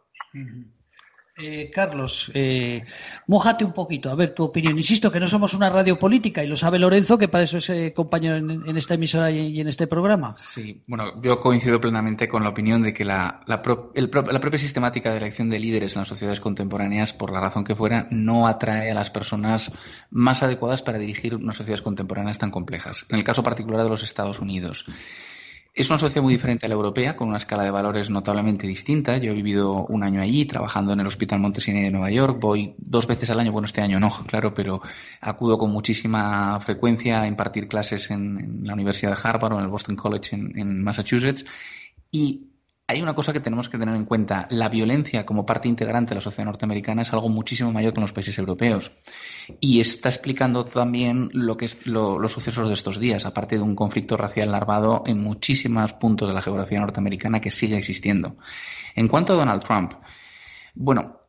[1.37, 2.85] Eh, Carlos, eh,
[3.27, 4.77] mójate un poquito, a ver tu opinión.
[4.77, 7.71] Insisto que no somos una radio política y lo sabe Lorenzo, que para eso es
[7.71, 10.35] eh, compañero en, esta emisora y, en este programa.
[10.37, 13.63] Sí, bueno, yo coincido plenamente con la opinión de que la, la,
[13.95, 17.75] la propia sistemática de elección de líderes en las sociedades contemporáneas, por la razón que
[17.75, 19.73] fuera, no atrae a las personas
[20.11, 23.07] más adecuadas para dirigir unas sociedades contemporáneas tan complejas.
[23.09, 24.85] En el caso particular de los Estados Unidos.
[25.73, 29.19] Es una sociedad muy diferente a la europea, con una escala de valores notablemente distinta.
[29.19, 32.39] Yo he vivido un año allí trabajando en el Hospital Montesini de Nueva York.
[32.41, 34.83] Voy dos veces al año, bueno, este año no, claro, pero
[35.21, 39.71] acudo con muchísima frecuencia a impartir clases en, la Universidad de Harvard o en el
[39.71, 41.45] Boston College en, en Massachusetts.
[42.11, 42.50] Y
[42.91, 44.49] hay una cosa que tenemos que tener en cuenta.
[44.51, 48.03] La violencia como parte integrante de la sociedad norteamericana es algo muchísimo mayor que en
[48.03, 48.91] los países europeos.
[49.61, 53.77] Y está explicando también lo que es los sucesos de estos días, aparte de un
[53.77, 58.37] conflicto racial larvado en muchísimos puntos de la geografía norteamericana que sigue existiendo.
[58.97, 59.93] En cuanto a Donald Trump,
[60.75, 61.20] bueno,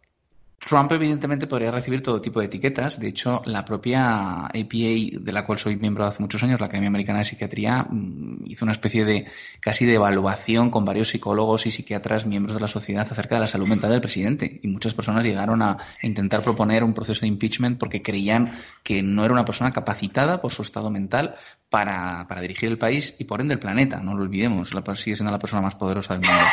[0.62, 3.00] Trump evidentemente podría recibir todo tipo de etiquetas.
[3.00, 6.90] De hecho, la propia APA, de la cual soy miembro hace muchos años, la Academia
[6.90, 9.26] Americana de Psiquiatría, mm, hizo una especie de
[9.60, 13.48] casi de evaluación con varios psicólogos y psiquiatras miembros de la sociedad acerca de la
[13.48, 14.60] salud mental del presidente.
[14.62, 18.54] Y muchas personas llegaron a intentar proponer un proceso de impeachment porque creían
[18.84, 21.38] que no era una persona capacitada por su estado mental
[21.72, 24.00] para, para dirigir el país y por ende el planeta.
[24.00, 26.46] No lo olvidemos, sigue siendo la persona más poderosa del mundo.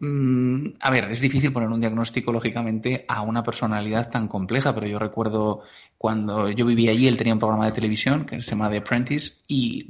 [0.00, 4.86] Mm, a ver, es difícil poner un diagnóstico, lógicamente, a una personalidad tan compleja, pero
[4.86, 5.62] yo recuerdo
[5.98, 9.34] cuando yo vivía allí, él tenía un programa de televisión que se llama The Apprentice
[9.46, 9.88] y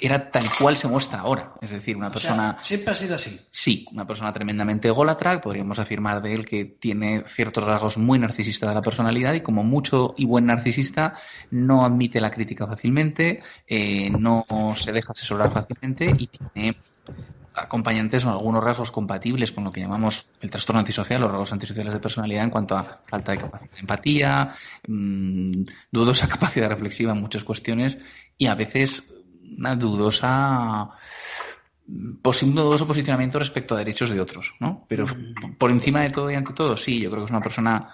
[0.00, 1.54] era tal cual se muestra ahora.
[1.60, 2.58] Es decir, una persona.
[2.62, 3.40] siempre ha sido así.
[3.50, 5.40] Sí, una persona tremendamente ególatra.
[5.40, 9.64] Podríamos afirmar de él que tiene ciertos rasgos muy narcisistas de la personalidad y, como
[9.64, 11.14] mucho y buen narcisista,
[11.50, 14.44] no admite la crítica fácilmente, eh, no
[14.76, 16.76] se deja asesorar fácilmente y tiene
[17.62, 21.92] acompañantes o algunos rasgos compatibles con lo que llamamos el trastorno antisocial o rasgos antisociales
[21.92, 24.54] de personalidad en cuanto a falta de capacidad de empatía,
[24.86, 27.98] mmm, dudosa capacidad reflexiva en muchas cuestiones
[28.36, 29.14] y a veces
[29.56, 30.90] una dudosa
[31.88, 34.84] un dudoso posicionamiento respecto a derechos de otros, ¿no?
[34.88, 35.54] Pero mm.
[35.56, 37.88] por encima de todo y ante todo, sí, yo creo que es una persona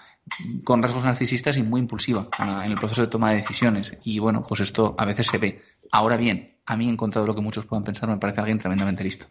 [0.65, 3.97] con rasgos narcisistas y muy impulsiva ah, en el proceso de toma de decisiones.
[4.05, 5.63] Y bueno, pues esto a veces se ve.
[5.93, 8.59] Ahora bien, a mí, en contra de lo que muchos puedan pensar, me parece alguien
[8.59, 9.27] tremendamente listo.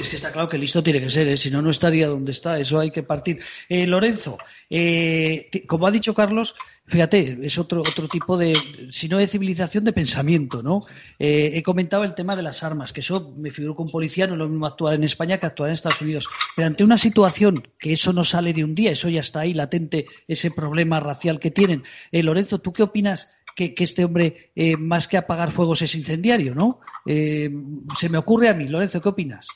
[0.00, 1.36] Es que está claro que listo tiene que ser, ¿eh?
[1.36, 2.58] si no, no estaría donde está.
[2.58, 3.40] Eso hay que partir.
[3.68, 4.36] Eh, Lorenzo,
[4.68, 6.54] eh, como ha dicho Carlos,
[6.86, 8.54] fíjate, es otro, otro tipo de,
[8.90, 10.84] si no de civilización, de pensamiento, ¿no?
[11.18, 14.38] he comentado el tema de las armas, que eso me figuro con policía no es
[14.38, 16.28] lo mismo actuar en España que actuar en Estados Unidos.
[16.54, 19.54] Pero ante una situación que eso no sale de un día, eso ya está ahí
[19.54, 21.84] latente, ese problema racial que tienen.
[22.10, 23.30] Lorenzo, ¿tú qué opinas?
[23.54, 26.80] Que, este hombre, más que apagar fuegos, es incendiario, ¿no?
[27.06, 28.68] se me ocurre a mí.
[28.68, 29.46] Lorenzo, ¿qué opinas?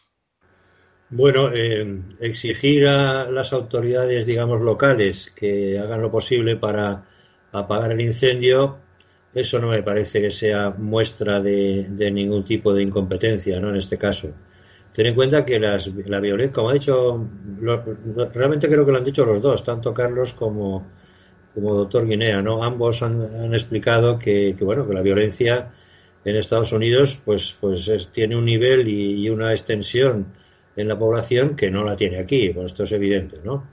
[1.13, 7.05] Bueno, eh, exigir a las autoridades, digamos, locales que hagan lo posible para
[7.51, 8.79] apagar el incendio,
[9.35, 13.71] eso no me parece que sea muestra de, ningún tipo de incompetencia, ¿no?
[13.71, 14.29] En este caso.
[14.93, 17.29] Ten en cuenta que las, la violencia, como ha dicho,
[18.33, 20.87] realmente creo que lo han dicho los dos, tanto Carlos como,
[21.55, 22.63] como doctor Guinea, ¿no?
[22.63, 25.73] Ambos han, explicado que, bueno, que la violencia
[26.25, 30.27] en Estados Unidos, pues, pues tiene un nivel y una extensión
[30.81, 32.49] en la población que no la tiene aquí.
[32.51, 33.65] Bueno, esto es evidente, ¿no?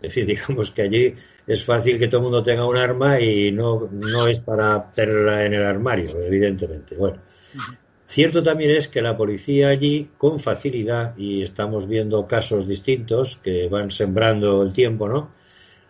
[0.00, 1.14] Es decir, digamos que allí
[1.46, 5.44] es fácil que todo el mundo tenga un arma y no, no es para tenerla
[5.44, 6.96] en el armario, evidentemente.
[6.96, 7.18] Bueno,
[8.06, 13.68] cierto también es que la policía allí, con facilidad, y estamos viendo casos distintos que
[13.68, 15.30] van sembrando el tiempo, ¿no?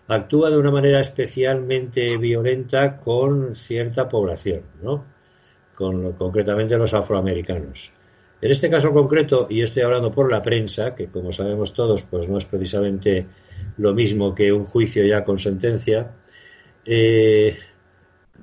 [0.06, 5.04] Actúa de una manera especialmente violenta con cierta población, ¿no?
[5.74, 7.90] Con, concretamente los afroamericanos.
[8.44, 12.28] En este caso concreto, y estoy hablando por la prensa, que como sabemos todos, pues
[12.28, 13.24] no es precisamente
[13.78, 16.12] lo mismo que un juicio ya con sentencia,
[16.84, 17.56] eh,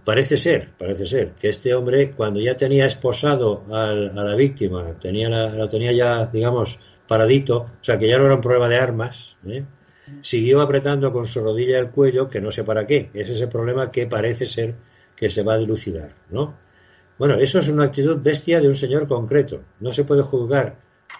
[0.04, 5.30] parece ser, parece ser que este hombre, cuando ya tenía esposado a la víctima, tenía
[5.30, 9.38] la, tenía ya, digamos, paradito, o sea que ya no era un problema de armas,
[9.46, 9.64] ¿eh?
[10.24, 13.12] siguió apretando con su rodilla el cuello, que no sé para qué.
[13.14, 14.74] Es ese problema que parece ser
[15.16, 16.56] que se va a dilucidar, ¿no?
[17.22, 19.62] Bueno, eso es una actitud bestia de un señor concreto.
[19.80, 20.80] No se puede juzgar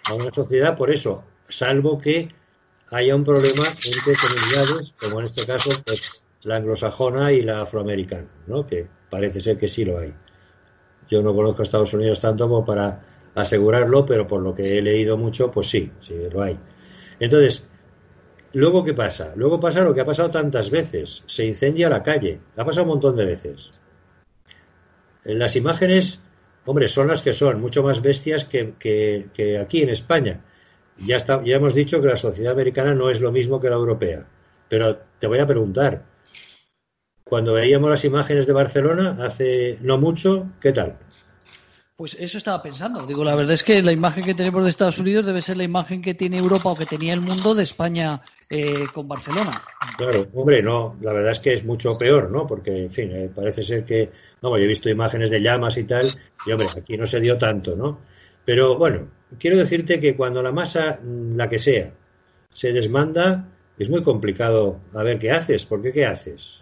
[0.10, 2.28] a una sociedad por eso, salvo que
[2.90, 8.26] haya un problema entre comunidades, como en este caso, pues, la anglosajona y la afroamericana,
[8.48, 8.66] ¿no?
[8.66, 10.12] Que parece ser que sí lo hay.
[11.08, 14.82] Yo no conozco a Estados Unidos tanto como para asegurarlo, pero por lo que he
[14.82, 16.58] leído mucho, pues sí, sí lo hay.
[17.20, 17.64] Entonces,
[18.54, 19.34] luego qué pasa?
[19.36, 21.22] Luego pasa lo que ha pasado tantas veces.
[21.28, 22.40] Se incendia la calle.
[22.58, 23.70] Ha pasado un montón de veces.
[25.24, 26.20] Las imágenes,
[26.66, 30.42] hombre, son las que son, mucho más bestias que, aquí en España.
[30.98, 33.76] Ya, está, ya hemos dicho que la sociedad americana no es lo mismo que la
[33.76, 34.26] europea.
[34.70, 36.04] Pero te voy a preguntar,
[37.24, 40.98] cuando veíamos las imágenes de Barcelona hace no mucho, ¿qué tal?
[42.02, 43.06] Pues eso estaba pensando.
[43.06, 45.66] Digo, la verdad es que la imagen que tenemos de Estados Unidos debe ser la
[45.66, 49.62] imagen que tiene Europa o que tenía el mundo de España eh, con Barcelona.
[50.00, 52.48] Claro, hombre, no, la verdad es que es mucho peor, ¿no?
[52.48, 54.10] Porque, en fin, eh, parece ser que,
[54.42, 56.08] no, yo he visto imágenes de llamas y tal,
[56.44, 58.00] y hombre, aquí no se dio tanto, ¿no?
[58.44, 61.94] Pero bueno, quiero decirte que cuando la masa, mm, la que sea,
[62.52, 63.48] se desmanda,
[63.78, 66.62] es muy complicado a ver qué haces, porque ¿qué haces?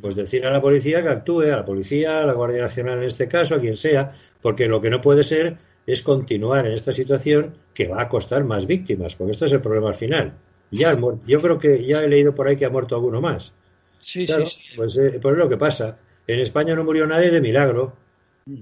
[0.00, 3.04] Pues decir a la policía que actúe, a la policía, a la Guardia Nacional en
[3.04, 4.12] este caso, a quien sea,
[4.46, 5.56] porque lo que no puede ser
[5.88, 9.60] es continuar en esta situación que va a costar más víctimas, porque esto es el
[9.60, 10.34] problema al final.
[10.70, 13.52] Ya yo creo que ya he leído por ahí que ha muerto alguno más.
[13.98, 14.34] Sí, sí,
[14.76, 15.98] Pues, eh, pues, es lo que pasa.
[16.28, 17.94] En España no murió nadie de milagro,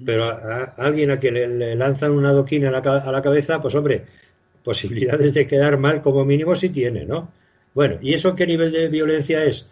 [0.07, 3.75] pero a, alguien a que le, lanzan una doquina a la, a la, cabeza, pues
[3.75, 4.07] hombre,
[4.63, 7.31] posibilidades de quedar mal como mínimo sí tiene, ¿no?
[7.75, 9.67] Bueno, ¿y eso qué nivel de violencia es?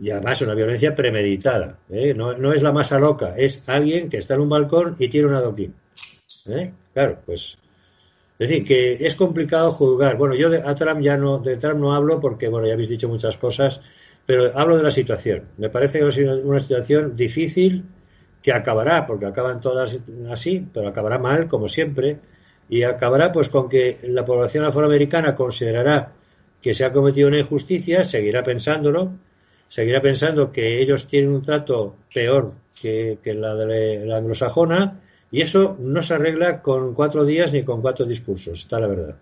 [0.00, 1.78] Y además una violencia premeditada.
[1.90, 2.14] ¿eh?
[2.14, 5.34] No, es la masa loca, es alguien que está en un balcón y tiene un
[5.34, 5.74] adoquín.
[6.46, 6.72] ¿eh?
[6.94, 7.58] Claro, pues.
[8.38, 10.16] Es decir, que es complicado juzgar.
[10.16, 12.88] Bueno, yo de, a Trump ya no, de Trump no hablo porque, bueno, ya habéis
[12.88, 13.80] dicho muchas cosas,
[14.24, 15.48] pero hablo de la situación.
[15.56, 17.84] Me parece que es una situación difícil
[18.40, 19.98] que acabará, porque acaban todas
[20.30, 22.18] así, pero acabará mal, como siempre,
[22.68, 26.12] y acabará pues con que la población afroamericana considerará
[26.62, 29.12] que se ha cometido una injusticia, seguirá pensándolo,
[29.68, 35.00] seguirá pensando que ellos tienen un trato peor que, la de la anglosajona
[35.30, 39.16] y eso no se arregla con cuatro días ni con cuatro discursos, está la verdad.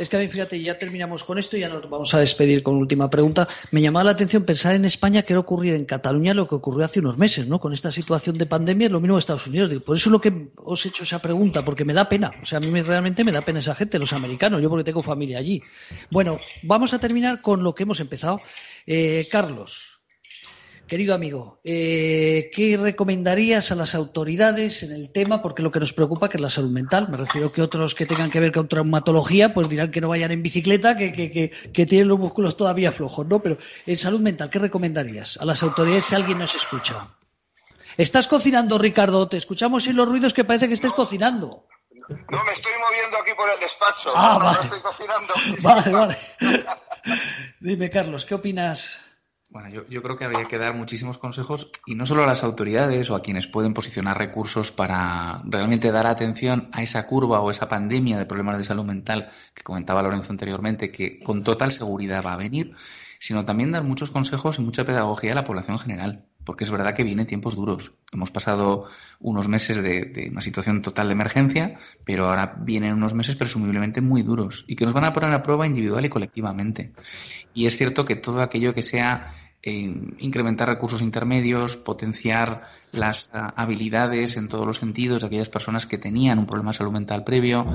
[0.00, 2.62] Es que a mí, fíjate, ya terminamos con esto y ya nos vamos a despedir
[2.62, 3.46] con última pregunta.
[3.70, 6.86] Me llamaba la atención pensar en España que era ocurrir en Cataluña lo que ocurrió
[6.86, 7.60] hace unos meses, ¿no?
[7.60, 9.70] Con esta situación de pandemia es lo mismo en Estados Unidos.
[9.82, 12.32] Por eso es lo que os he hecho esa pregunta, porque me da pena.
[12.42, 15.02] O sea, a mí realmente me da pena esa gente, los americanos, yo porque tengo
[15.02, 15.62] familia allí.
[16.10, 18.40] Bueno, vamos a terminar con lo que hemos empezado.
[18.86, 19.89] Eh, Carlos,
[20.90, 25.40] Querido amigo, eh, ¿qué recomendarías a las autoridades en el tema?
[25.40, 27.08] Porque lo que nos preocupa que es la salud mental.
[27.08, 30.32] Me refiero que otros que tengan que ver con traumatología, pues dirán que no vayan
[30.32, 33.38] en bicicleta, que, que, tienen los músculos todavía flojos, ¿no?
[33.38, 37.14] Pero en salud mental, ¿qué recomendarías a las autoridades si alguien nos escucha?
[37.96, 39.28] ¿Estás cocinando, Ricardo?
[39.28, 41.68] Te escuchamos en los ruidos que parece que estés cocinando.
[42.08, 44.10] No, me estoy moviendo aquí por el despacho.
[44.12, 44.58] Ah, no, vale.
[44.64, 45.34] estoy cocinando.
[45.62, 46.18] Vale, vale.
[47.60, 48.98] Dime, Carlos, ¿qué opinas?
[49.50, 53.10] Bueno, yo, creo que habría que dar muchísimos consejos y no solo a las autoridades
[53.10, 57.68] o a quienes pueden posicionar recursos para realmente dar atención a esa curva o esa
[57.68, 62.34] pandemia de problemas de salud mental que comentaba Lorenzo anteriormente, que con total seguridad va
[62.34, 62.76] a venir,
[63.18, 66.94] sino también dar muchos consejos y mucha pedagogía a la población general, porque es verdad
[66.94, 67.92] que vienen tiempos duros.
[68.12, 68.86] Hemos pasado
[69.20, 74.22] unos meses de, una situación total de emergencia, pero ahora vienen unos meses presumiblemente muy
[74.22, 76.92] duros y que nos van a poner a prueba individual y colectivamente.
[77.54, 82.62] Y es cierto que todo aquello que sea incrementar recursos intermedios, potenciar
[82.92, 86.92] las ah, habilidades en todos los sentidos de aquellas personas que tenían un problema salud
[86.92, 87.66] mental previo,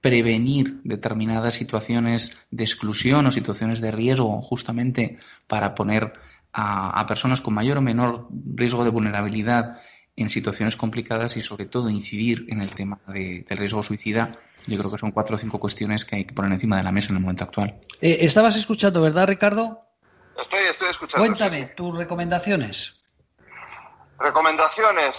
[0.00, 6.14] prevenir determinadas situaciones de exclusión o situaciones de riesgo justamente para poner
[6.54, 9.80] a, personas con mayor o menor riesgo de vulnerabilidad
[10.16, 14.90] en situaciones complicadas y sobre todo incidir en el tema del riesgo suicida, yo creo
[14.90, 17.16] que son cuatro o cinco cuestiones que hay que poner encima de la mesa en
[17.16, 17.80] el momento actual.
[18.00, 19.80] Eh, estabas escuchando, ¿verdad, Ricardo?
[20.40, 21.26] Estoy, estoy escuchando.
[21.26, 22.94] Cuéntame, tus recomendaciones.
[24.20, 25.18] Recomendaciones.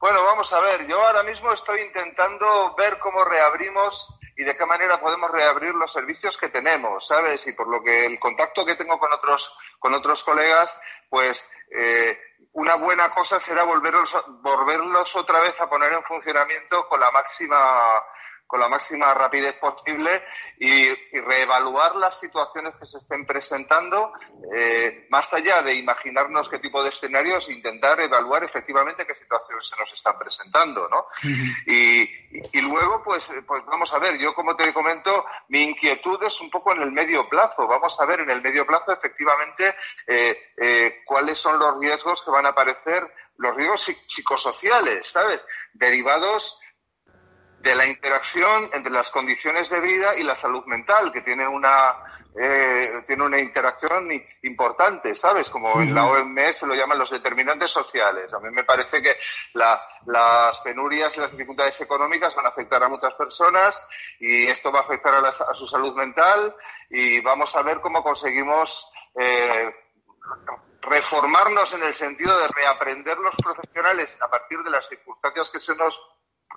[0.00, 4.64] Bueno, vamos a ver, yo ahora mismo estoy intentando ver cómo reabrimos y de qué
[4.64, 7.44] manera podemos reabrir los servicios que tenemos, ¿sabes?
[7.48, 10.78] Y por lo que el contacto que tengo con otros, con otros colegas,
[11.10, 12.16] pues eh,
[12.52, 17.58] una buena cosa será volverlos, volverlos otra vez a poner en funcionamiento con la máxima
[18.48, 20.24] con la máxima rapidez posible
[20.58, 24.12] y, reevaluar las situaciones que se estén presentando,
[24.56, 29.76] eh, más allá de imaginarnos qué tipo de escenarios, intentar evaluar efectivamente qué situaciones se
[29.76, 31.06] nos están presentando, ¿no?
[31.66, 36.50] y, luego, pues, pues vamos a ver, yo como te comento, mi inquietud es un
[36.50, 37.66] poco en el medio plazo.
[37.66, 39.74] Vamos a ver en el medio plazo efectivamente
[40.06, 45.44] eh, eh, cuáles son los riesgos que van a aparecer, los riesgos psicosociales, ¿sabes?
[45.72, 46.58] Derivados
[47.60, 51.96] de la interacción entre las condiciones de vida y la salud mental, que tiene una,
[52.40, 54.08] eh, tiene una interacción
[54.42, 55.50] importante, ¿sabes?
[55.50, 58.32] Como en la OMS lo llaman los determinantes sociales.
[58.32, 59.16] A mí me parece que
[59.54, 63.82] las penurias y las dificultades económicas van a afectar a muchas personas
[64.20, 66.54] y esto va a afectar a, su salud mental
[66.90, 68.88] y vamos a ver cómo conseguimos
[69.18, 69.74] eh,
[70.82, 75.74] reformarnos en el sentido de reaprender los profesionales a partir de las circunstancias que se
[75.74, 76.00] nos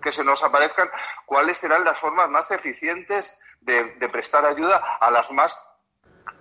[0.01, 0.89] que se nos aparezcan
[1.25, 5.57] cuáles serán las formas más eficientes de, prestar ayuda a las más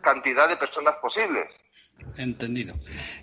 [0.03, 1.49] cantidad de personas posibles.
[2.17, 2.75] Entendido.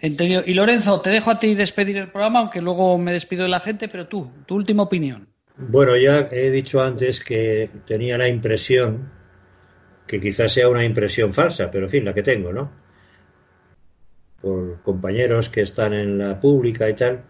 [0.01, 0.43] Entendido.
[0.45, 3.59] Y Lorenzo, te dejo a ti despedir el programa, aunque luego me despido de la
[3.59, 5.27] gente, pero tú, tu última opinión.
[5.57, 9.11] Bueno, ya he dicho antes que tenía la impresión,
[10.05, 12.71] que quizás sea una impresión falsa, pero en fin, la que tengo, ¿no?
[14.39, 17.23] Por compañeros que están en la pública y tal,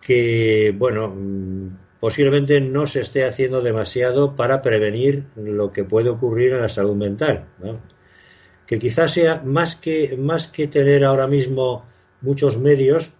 [0.00, 1.68] que, bueno, mm,
[2.00, 6.96] posiblemente no se esté haciendo demasiado para prevenir lo que puede ocurrir en la salud
[6.96, 7.44] mental,
[8.66, 11.84] que quizás sea más que, más que tener ahora mismo
[12.22, 13.10] muchos medios,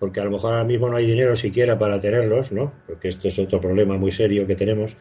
[0.00, 2.72] porque a lo mejor ahora mismo no hay dinero siquiera para tenerlos, ¿no?
[2.86, 4.96] Porque esto es otro problema muy serio que tenemos.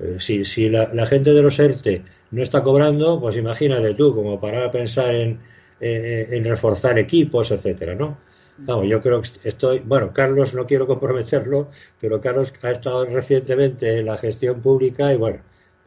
[0.00, 2.02] Eh, si si la, gente de los ERTE
[2.32, 5.38] no está cobrando, pues imagínate tú, como para pensar en,
[5.80, 8.18] eh, en reforzar equipos, etcétera, ¿no?
[8.58, 13.98] Vamos, yo creo que estoy, bueno, Carlos no quiero comprometerlo, pero Carlos ha estado recientemente
[13.98, 15.40] en la gestión pública y bueno,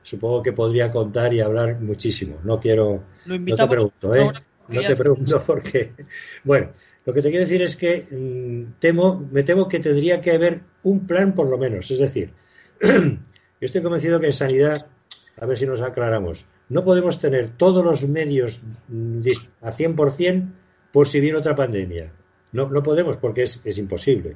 [0.03, 2.39] supongo que podría contar y hablar muchísimo.
[2.43, 4.32] No quiero, no te pregunto, ¿eh?
[4.68, 5.93] No te pregunto porque,
[6.43, 6.72] bueno,
[7.05, 10.59] lo que te quiero decir es que mm, temo, me temo que tendría que haber
[10.84, 11.89] un plan por lo menos.
[11.89, 12.32] Es decir,
[12.82, 13.18] yo
[13.61, 14.88] estoy convencido que en sanidad,
[15.39, 18.59] a ver si nos aclaramos, no podemos tener todos los medios
[18.89, 19.22] mm,
[19.61, 20.51] a 100%
[20.91, 22.11] por si viene otra pandemia.
[22.51, 24.35] No, no podemos porque es, es imposible.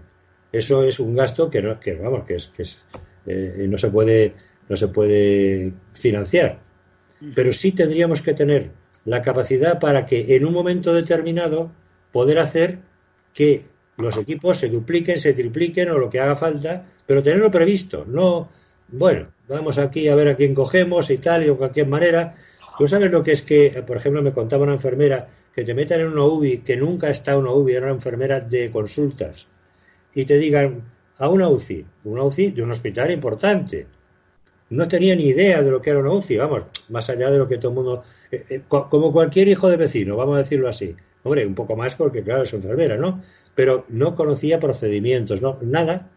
[0.52, 2.78] Eso es un gasto que no, que vamos, que es, que es,
[3.26, 4.34] eh, no se puede
[4.72, 6.60] no se puede financiar.
[7.36, 8.72] Pero sí tendríamos que tener
[9.04, 11.72] la capacidad para que en un momento determinado
[12.14, 12.80] poder hacer
[13.34, 13.66] que
[13.98, 18.06] los equipos se dupliquen, se tripliquen o lo que haga falta, pero tenerlo previsto.
[18.08, 18.50] No,
[18.88, 22.36] bueno, vamos aquí a ver a quién cogemos y tal, y de cualquier manera.
[22.78, 26.00] Tú sabes lo que es que, por ejemplo, me contaba una enfermera que te metan
[26.00, 29.48] en una UBI, que nunca está una UBI, era una enfermera de consultas,
[30.14, 30.82] y te digan
[31.18, 33.88] a una UCI, una UCI de un hospital importante,
[34.70, 37.48] no tenía ni idea de lo que era una UCI, vamos, más allá de lo
[37.48, 40.96] que todo el mundo, eh, eh, como cualquier hijo de vecino, vamos a decirlo así.
[41.24, 43.22] Hombre, un poco más porque, claro, es enfermera, ¿no?
[43.54, 45.58] Pero no conocía procedimientos, ¿no?
[45.62, 46.10] Nada.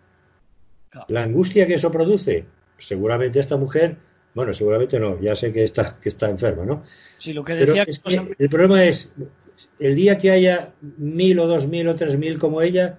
[1.09, 2.47] La angustia que eso produce,
[2.79, 3.97] seguramente esta mujer,
[4.35, 6.83] bueno, seguramente no, ya sé que está, que está enferma, ¿no?
[7.19, 7.87] Sí, lo que decía.
[8.39, 9.13] el problema es,
[9.79, 12.99] el día que haya mil o dos mil o tres mil como ella,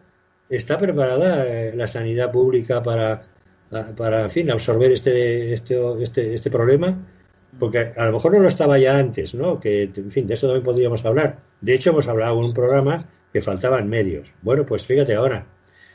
[0.50, 3.24] ¿está preparada eh, la sanidad pública para
[3.70, 6.98] para, en fin, absorber este, este, este, este problema?
[7.60, 9.60] Porque a lo mejor no lo estaba ya antes, ¿no?
[9.60, 11.40] Que, en fin, de eso también podríamos hablar.
[11.62, 12.98] De hecho, hemos hablado en un programa
[13.32, 14.34] que faltaban medios.
[14.42, 15.46] Bueno, pues fíjate ahora.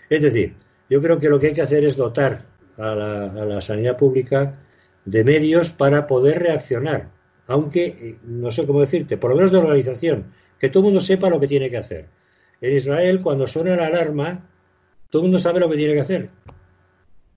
[0.08, 0.54] Es decir,
[0.88, 2.44] yo creo que lo que hay que hacer es dotar
[2.78, 4.54] a la, a la sanidad pública
[5.04, 7.10] de medios para poder reaccionar.
[7.46, 11.30] Aunque, no sé cómo decirte, por lo menos de organización, que todo el mundo sepa
[11.30, 12.06] lo que tiene que hacer.
[12.60, 14.48] En Israel, cuando suena la alarma,
[15.08, 16.28] todo el mundo sabe lo que tiene que hacer.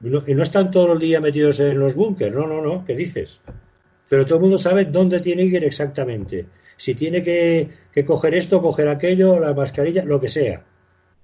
[0.01, 3.39] No, no están todos los días metidos en los búnkers, no, no, no, ¿qué dices?
[4.09, 6.45] Pero todo el mundo sabe dónde tiene que ir exactamente.
[6.77, 7.69] Si tiene que,
[8.05, 10.63] coger esto, coger aquello, la mascarilla, lo que sea.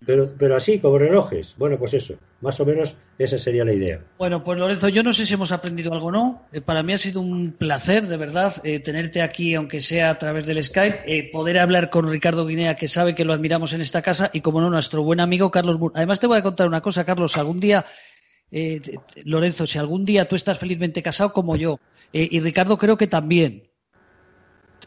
[0.05, 1.55] Pero, pero así, como relojes.
[1.57, 3.99] Bueno, pues eso, más o menos esa sería la idea.
[4.17, 6.43] Bueno, pues Lorenzo, yo no sé si hemos aprendido algo o no.
[6.53, 10.17] Eh, para mí ha sido un placer, de verdad, eh, tenerte aquí, aunque sea a
[10.17, 13.81] través del Skype, eh, poder hablar con Ricardo Guinea, que sabe que lo admiramos en
[13.81, 15.77] esta casa, y como no, nuestro buen amigo Carlos.
[15.93, 17.35] Además, te voy a contar una cosa, Carlos.
[17.37, 17.85] Algún día
[18.51, 18.81] eh,
[19.25, 21.79] Lorenzo, si algún día tú estás felizmente casado como yo,
[22.13, 23.69] eh, y Ricardo creo que también.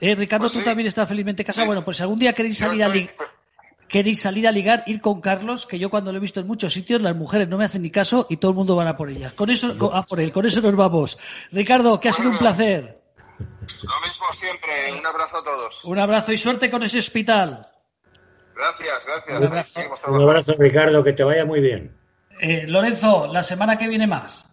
[0.00, 1.66] Eh, Ricardo, pues tú también estás felizmente casado.
[1.66, 3.14] Bueno, pues si algún día queréis salir a ligar,
[3.92, 6.72] queréis salir a ligar, ir con Carlos, que yo cuando lo he visto en muchos
[6.72, 9.10] sitios, las mujeres no me hacen ni caso y todo el mundo van a por
[9.10, 9.34] ellas.
[9.34, 11.18] Con eso, a por él, con eso nos vamos.
[11.50, 13.02] Ricardo, que ha sido un placer.
[13.38, 15.84] Lo mismo siempre, un abrazo a todos.
[15.84, 17.68] Un abrazo y suerte con ese hospital.
[18.56, 19.74] Gracias, gracias.
[20.06, 21.94] un abrazo Ricardo, que te vaya muy bien.
[22.40, 24.46] Eh, Lorenzo, la semana que viene más.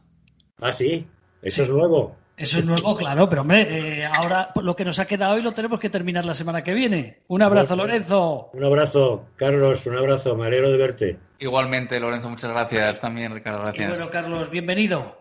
[0.60, 1.08] Ah, sí,
[1.42, 2.18] eso es nuevo.
[2.40, 5.52] Eso es nuevo, claro, pero hombre, eh, ahora lo que nos ha quedado hoy lo
[5.52, 7.20] tenemos que terminar la semana que viene.
[7.28, 8.50] Un abrazo, Lorenzo.
[8.54, 11.20] Un abrazo, Carlos, un abrazo, me alegro de verte.
[11.40, 13.90] Igualmente, Lorenzo, muchas gracias también, Ricardo, gracias.
[13.90, 15.19] bueno, Carlos, bienvenido.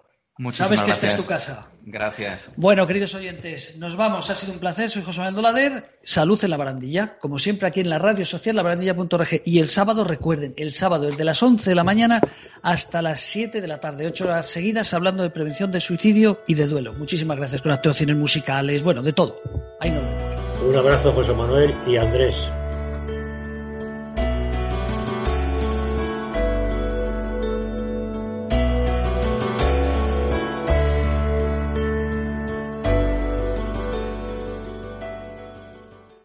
[0.53, 1.66] Sabes que esta es tu casa.
[1.84, 2.51] Gracias.
[2.57, 4.30] Bueno, queridos oyentes, nos vamos.
[4.30, 4.89] Ha sido un placer.
[4.89, 5.99] Soy José Manuel Dolader.
[6.03, 7.18] Salud en la barandilla.
[7.18, 9.43] Como siempre, aquí en la radio social, la barandilla.org.
[9.45, 12.20] Y el sábado, recuerden, el sábado, desde las 11 de la mañana
[12.62, 14.07] hasta las 7 de la tarde.
[14.07, 16.93] Ocho horas seguidas hablando de prevención de suicidio y de duelo.
[16.93, 19.41] Muchísimas gracias con actuaciones musicales, bueno, de todo.
[19.80, 20.62] Ahí nos vemos.
[20.68, 22.49] Un abrazo, José Manuel y Andrés.